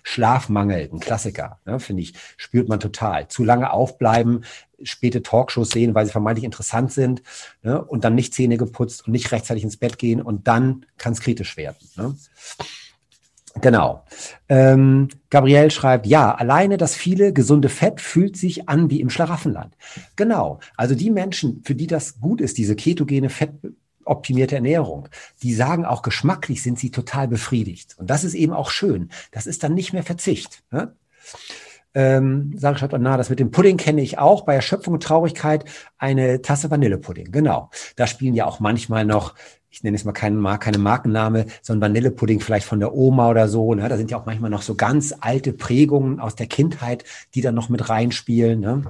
Schlafmangel, 0.02 0.88
ein 0.90 1.00
Klassiker, 1.00 1.58
finde 1.78 2.02
ich, 2.02 2.14
spürt 2.38 2.70
man 2.70 2.80
total. 2.80 3.28
Zu 3.28 3.44
lange 3.44 3.70
aufbleiben, 3.70 4.44
späte 4.82 5.22
Talkshows 5.22 5.68
sehen, 5.68 5.94
weil 5.94 6.06
sie 6.06 6.12
vermeintlich 6.12 6.44
interessant 6.44 6.92
sind 6.92 7.22
und 7.62 8.04
dann 8.04 8.14
nicht 8.14 8.32
Zähne 8.32 8.56
geputzt 8.56 9.06
und 9.06 9.12
nicht 9.12 9.32
rechtzeitig 9.32 9.62
ins 9.62 9.76
Bett 9.76 9.98
gehen 9.98 10.22
und 10.22 10.48
dann 10.48 10.86
kann 10.96 11.12
es 11.12 11.20
kritisch 11.20 11.58
werden. 11.58 11.76
Genau. 13.56 14.04
Ähm, 14.48 15.08
Gabriel 15.28 15.70
schreibt, 15.70 16.06
ja, 16.06 16.32
alleine 16.32 16.76
das 16.76 16.94
viele 16.94 17.32
gesunde 17.32 17.68
Fett 17.68 18.00
fühlt 18.00 18.36
sich 18.36 18.68
an 18.68 18.90
wie 18.90 19.00
im 19.00 19.10
Schlaraffenland. 19.10 19.76
Genau. 20.16 20.60
Also 20.76 20.94
die 20.94 21.10
Menschen, 21.10 21.62
für 21.64 21.74
die 21.74 21.88
das 21.88 22.20
gut 22.20 22.40
ist, 22.40 22.58
diese 22.58 22.76
ketogene 22.76 23.28
fettoptimierte 23.28 24.54
Ernährung, 24.54 25.08
die 25.42 25.52
sagen 25.52 25.84
auch 25.84 26.02
geschmacklich 26.02 26.62
sind 26.62 26.78
sie 26.78 26.90
total 26.92 27.26
befriedigt. 27.26 27.96
Und 27.98 28.08
das 28.08 28.22
ist 28.22 28.34
eben 28.34 28.52
auch 28.52 28.70
schön. 28.70 29.10
Das 29.32 29.46
ist 29.46 29.64
dann 29.64 29.74
nicht 29.74 29.92
mehr 29.92 30.04
Verzicht. 30.04 30.62
Ne? 30.70 30.94
Ähm, 31.92 32.54
Sarah 32.56 32.78
schreibt, 32.78 32.94
na, 33.00 33.16
das 33.16 33.30
mit 33.30 33.40
dem 33.40 33.50
Pudding 33.50 33.76
kenne 33.76 34.00
ich 34.00 34.18
auch. 34.18 34.42
Bei 34.42 34.54
Erschöpfung 34.54 34.94
und 34.94 35.02
Traurigkeit 35.02 35.64
eine 35.98 36.40
Tasse 36.40 36.70
Vanillepudding. 36.70 37.32
Genau. 37.32 37.70
Da 37.96 38.06
spielen 38.06 38.34
ja 38.34 38.46
auch 38.46 38.60
manchmal 38.60 39.04
noch 39.04 39.34
ich 39.70 39.84
nenne 39.84 39.96
es 39.96 40.04
mal 40.04 40.12
keinen 40.12 40.36
Mark, 40.36 40.62
keine 40.62 40.78
Markenname, 40.78 41.46
so 41.62 41.72
ein 41.72 41.80
Vanillepudding 41.80 42.40
vielleicht 42.40 42.66
von 42.66 42.80
der 42.80 42.94
Oma 42.94 43.30
oder 43.30 43.48
so. 43.48 43.74
Ne? 43.74 43.88
Da 43.88 43.96
sind 43.96 44.10
ja 44.10 44.18
auch 44.18 44.26
manchmal 44.26 44.50
noch 44.50 44.62
so 44.62 44.74
ganz 44.74 45.14
alte 45.20 45.52
Prägungen 45.52 46.18
aus 46.18 46.34
der 46.34 46.46
Kindheit, 46.46 47.04
die 47.34 47.40
dann 47.40 47.54
noch 47.54 47.68
mit 47.68 47.88
reinspielen. 47.88 48.60
Ne? 48.60 48.82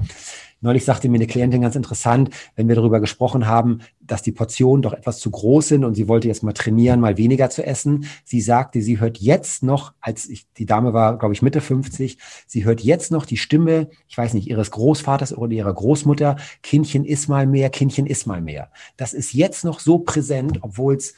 Neulich 0.62 0.85
sagte 0.85 1.09
mir 1.09 1.16
eine 1.16 1.27
Klientin 1.27 1.62
ganz 1.62 1.75
interessant, 1.75 2.31
wenn 2.55 2.68
wir 2.68 2.75
darüber 2.75 3.01
gesprochen 3.01 3.46
haben, 3.46 3.79
dass 4.01 4.20
die 4.23 4.33
Portionen 4.33 4.83
doch 4.83 4.92
etwas 4.92 5.18
zu 5.18 5.31
groß 5.31 5.68
sind 5.68 5.85
und 5.85 5.94
sie 5.94 6.07
wollte 6.07 6.29
jetzt 6.29 6.42
mal 6.42 6.53
trainieren, 6.53 7.01
mal 7.01 7.16
weniger 7.16 7.49
zu 7.49 7.64
essen. 7.64 8.07
Sie 8.25 8.42
sagte, 8.42 8.83
sie 8.83 9.01
hört 9.01 9.18
jetzt 9.18 9.62
noch, 9.62 9.94
als 10.01 10.29
ich, 10.29 10.46
die 10.59 10.66
Dame 10.66 10.92
war, 10.92 11.18
glaube 11.18 11.33
ich, 11.33 11.40
Mitte 11.40 11.62
50, 11.62 12.18
sie 12.46 12.64
hört 12.64 12.83
jetzt 12.83 13.11
noch 13.11 13.25
die 13.25 13.38
Stimme, 13.38 13.88
ich 14.07 14.18
weiß 14.18 14.35
nicht, 14.35 14.49
ihres 14.49 14.70
Großvaters 14.70 15.35
oder 15.37 15.53
ihrer 15.53 15.73
Großmutter, 15.73 16.37
Kindchen 16.62 17.07
iss 17.07 17.27
mal 17.27 17.46
mehr, 17.46 17.70
Kindchen 17.70 18.07
iss 18.07 18.27
mal 18.27 18.42
mehr. 18.42 18.70
Das 18.99 19.14
ist 19.14 19.33
jetzt 19.33 19.64
noch 19.64 19.81
so 19.81 20.01
präsent, 20.01 20.59
obwohl 20.61 20.96
es 20.96 21.14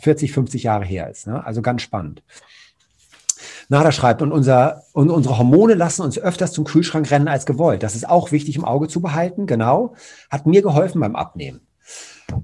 40, 0.00 0.32
50 0.32 0.62
Jahre 0.62 0.84
her 0.84 1.10
ist. 1.10 1.26
Ne? 1.26 1.44
Also 1.44 1.60
ganz 1.62 1.82
spannend. 1.82 2.22
Nada 3.70 3.92
schreibt, 3.92 4.20
und, 4.20 4.32
unser, 4.32 4.82
und 4.92 5.10
unsere 5.10 5.38
Hormone 5.38 5.74
lassen 5.74 6.02
uns 6.02 6.18
öfters 6.18 6.50
zum 6.50 6.64
Kühlschrank 6.64 7.08
rennen 7.12 7.28
als 7.28 7.46
gewollt. 7.46 7.84
Das 7.84 7.94
ist 7.94 8.08
auch 8.08 8.32
wichtig 8.32 8.56
im 8.56 8.64
Auge 8.64 8.88
zu 8.88 9.00
behalten, 9.00 9.46
genau. 9.46 9.94
Hat 10.28 10.44
mir 10.44 10.60
geholfen 10.60 11.00
beim 11.00 11.14
Abnehmen. 11.14 11.60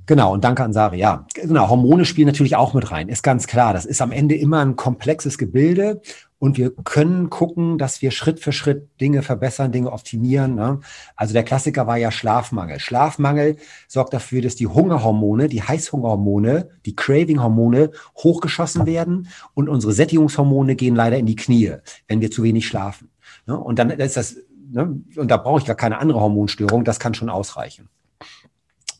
Genau, 0.07 0.33
und 0.33 0.45
danke 0.45 0.63
an 0.63 0.73
Sari. 0.73 0.99
Ja, 0.99 1.27
genau, 1.35 1.69
Hormone 1.69 2.05
spielen 2.05 2.29
natürlich 2.29 2.55
auch 2.55 2.75
mit 2.75 2.93
rein, 2.93 3.09
ist 3.09 3.25
ganz 3.25 3.49
klar. 3.49 3.73
Das 3.73 3.85
ist 3.85 4.01
am 4.03 4.13
Ende 4.13 4.37
immer 4.37 4.65
ein 4.65 4.77
komplexes 4.77 5.37
Gebilde 5.37 6.01
und 6.39 6.59
wir 6.59 6.71
können 6.71 7.31
gucken, 7.31 7.79
dass 7.79 8.03
wir 8.03 8.11
Schritt 8.11 8.41
für 8.41 8.53
Schritt 8.53 8.89
Dinge 9.01 9.23
verbessern, 9.23 9.73
Dinge 9.73 9.93
optimieren. 9.93 10.55
Ne? 10.55 10.81
Also 11.17 11.33
der 11.33 11.45
Klassiker 11.45 11.87
war 11.87 11.97
ja 11.97 12.11
Schlafmangel. 12.11 12.79
Schlafmangel 12.79 13.57
sorgt 13.89 14.13
dafür, 14.13 14.43
dass 14.43 14.55
die 14.55 14.67
Hungerhormone, 14.67 15.49
die 15.49 15.63
Heißhungerhormone, 15.63 16.69
die 16.85 16.95
Craving-Hormone 16.95 17.91
hochgeschossen 18.19 18.85
werden 18.85 19.29
und 19.55 19.69
unsere 19.69 19.93
Sättigungshormone 19.93 20.77
gehen 20.77 20.95
leider 20.95 21.17
in 21.17 21.27
die 21.27 21.37
Knie, 21.37 21.77
wenn 22.07 22.21
wir 22.21 22.31
zu 22.31 22.43
wenig 22.43 22.67
schlafen. 22.67 23.11
Ne? 23.47 23.59
Und 23.59 23.79
dann 23.79 23.89
ist 23.91 24.17
das, 24.19 24.37
ne? 24.71 25.01
und 25.17 25.31
da 25.31 25.39
brauche 25.39 25.61
ich 25.61 25.67
gar 25.67 25.77
keine 25.77 25.99
andere 25.99 26.21
Hormonstörung, 26.21 26.85
das 26.85 27.01
kann 27.01 27.15
schon 27.15 27.31
ausreichen. 27.31 27.89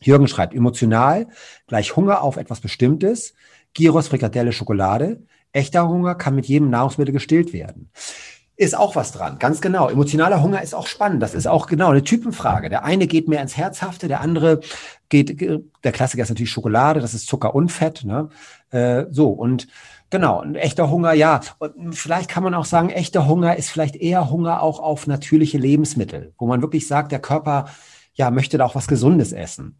Jürgen 0.01 0.27
schreibt, 0.27 0.53
emotional 0.53 1.27
gleich 1.67 1.95
Hunger 1.95 2.21
auf 2.21 2.37
etwas 2.37 2.61
Bestimmtes, 2.61 3.33
Gyros, 3.73 4.07
Frikadelle, 4.07 4.51
Schokolade, 4.51 5.21
Echter 5.51 5.87
Hunger 5.87 6.15
kann 6.15 6.35
mit 6.35 6.45
jedem 6.45 6.69
Nahrungsmittel 6.69 7.13
gestillt 7.13 7.53
werden. 7.53 7.89
Ist 8.59 8.75
auch 8.75 8.95
was 8.95 9.11
dran, 9.11 9.37
ganz 9.37 9.61
genau. 9.61 9.87
Emotionaler 9.87 10.41
Hunger 10.41 10.63
ist 10.63 10.73
auch 10.73 10.87
spannend. 10.87 11.21
Das 11.21 11.35
ist 11.35 11.45
auch 11.45 11.67
genau 11.67 11.89
eine 11.89 12.03
Typenfrage. 12.03 12.69
Der 12.69 12.83
eine 12.83 13.05
geht 13.05 13.27
mehr 13.27 13.43
ins 13.43 13.55
Herzhafte, 13.55 14.07
der 14.07 14.21
andere 14.21 14.61
geht, 15.09 15.39
der 15.83 15.91
Klassiker 15.91 16.23
ist 16.23 16.29
natürlich 16.29 16.49
Schokolade, 16.49 16.99
das 16.99 17.13
ist 17.13 17.27
Zucker 17.27 17.53
und 17.53 17.71
Fett. 17.71 18.03
Ne? 18.03 18.29
Äh, 18.71 19.05
so, 19.11 19.29
und 19.29 19.67
genau, 20.09 20.41
ein 20.41 20.55
echter 20.55 20.89
Hunger, 20.89 21.13
ja. 21.13 21.41
Und 21.59 21.93
vielleicht 21.95 22.31
kann 22.31 22.41
man 22.41 22.55
auch 22.55 22.65
sagen, 22.65 22.89
echter 22.89 23.27
Hunger 23.27 23.57
ist 23.57 23.69
vielleicht 23.69 23.95
eher 23.95 24.31
Hunger 24.31 24.63
auch 24.63 24.79
auf 24.79 25.05
natürliche 25.05 25.59
Lebensmittel, 25.59 26.33
wo 26.39 26.47
man 26.47 26.63
wirklich 26.63 26.87
sagt, 26.87 27.11
der 27.11 27.19
Körper 27.19 27.67
ja, 28.15 28.31
möchte 28.31 28.57
da 28.57 28.65
auch 28.65 28.73
was 28.73 28.87
Gesundes 28.87 29.33
essen. 29.33 29.77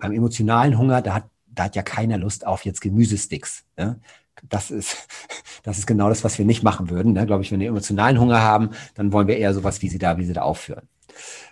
Beim 0.00 0.10
emotionalen 0.12 0.76
Hunger, 0.76 1.00
da 1.00 1.14
hat, 1.14 1.24
da 1.46 1.64
hat 1.64 1.76
ja 1.76 1.82
keiner 1.82 2.18
Lust 2.18 2.44
auf 2.44 2.64
jetzt 2.64 2.80
Gemüsesticks. 2.80 3.64
Ne? 3.76 4.00
Das 4.48 4.70
ist, 4.70 4.96
das 5.62 5.78
ist 5.78 5.86
genau 5.86 6.08
das, 6.08 6.24
was 6.24 6.38
wir 6.38 6.44
nicht 6.44 6.62
machen 6.62 6.90
würden. 6.90 7.12
Ne? 7.12 7.26
Glaube 7.26 7.42
ich, 7.42 7.52
wenn 7.52 7.60
wir 7.60 7.68
emotionalen 7.68 8.20
Hunger 8.20 8.40
haben, 8.42 8.70
dann 8.94 9.12
wollen 9.12 9.28
wir 9.28 9.36
eher 9.36 9.54
sowas, 9.54 9.82
wie 9.82 9.88
sie 9.88 9.98
da, 9.98 10.18
wie 10.18 10.24
sie 10.24 10.32
da 10.32 10.42
aufführen. 10.42 10.88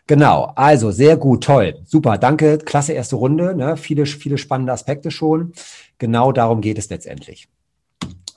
Genau, 0.07 0.53
also 0.55 0.91
sehr 0.91 1.17
gut, 1.19 1.45
toll, 1.45 1.83
super, 1.85 2.17
danke, 2.17 2.57
klasse 2.59 2.95
erste 2.95 3.17
Runde, 3.17 3.55
ne? 3.55 3.77
viele, 3.77 4.07
viele 4.07 4.39
spannende 4.39 4.73
Aspekte 4.73 5.11
schon. 5.11 5.53
Genau 5.99 6.33
darum 6.33 6.63
geht 6.63 6.79
es 6.79 6.89
letztendlich. 6.89 7.49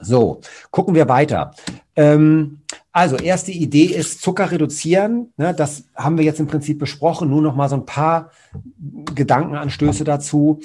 So, 0.02 0.42
gucken 0.72 0.96
wir 0.96 1.08
weiter. 1.08 1.52
Ähm, 1.96 2.62
also, 2.92 3.16
erste 3.16 3.52
Idee 3.52 3.86
ist 3.86 4.22
Zucker 4.22 4.52
reduzieren. 4.52 5.32
Ne, 5.38 5.54
das 5.54 5.86
haben 5.96 6.18
wir 6.18 6.26
jetzt 6.26 6.40
im 6.40 6.48
Prinzip 6.48 6.80
besprochen. 6.80 7.30
Nur 7.30 7.42
noch 7.42 7.56
mal 7.56 7.70
so 7.70 7.76
ein 7.76 7.86
paar 7.86 8.32
Gedankenanstöße 9.16 10.04
dazu. 10.04 10.60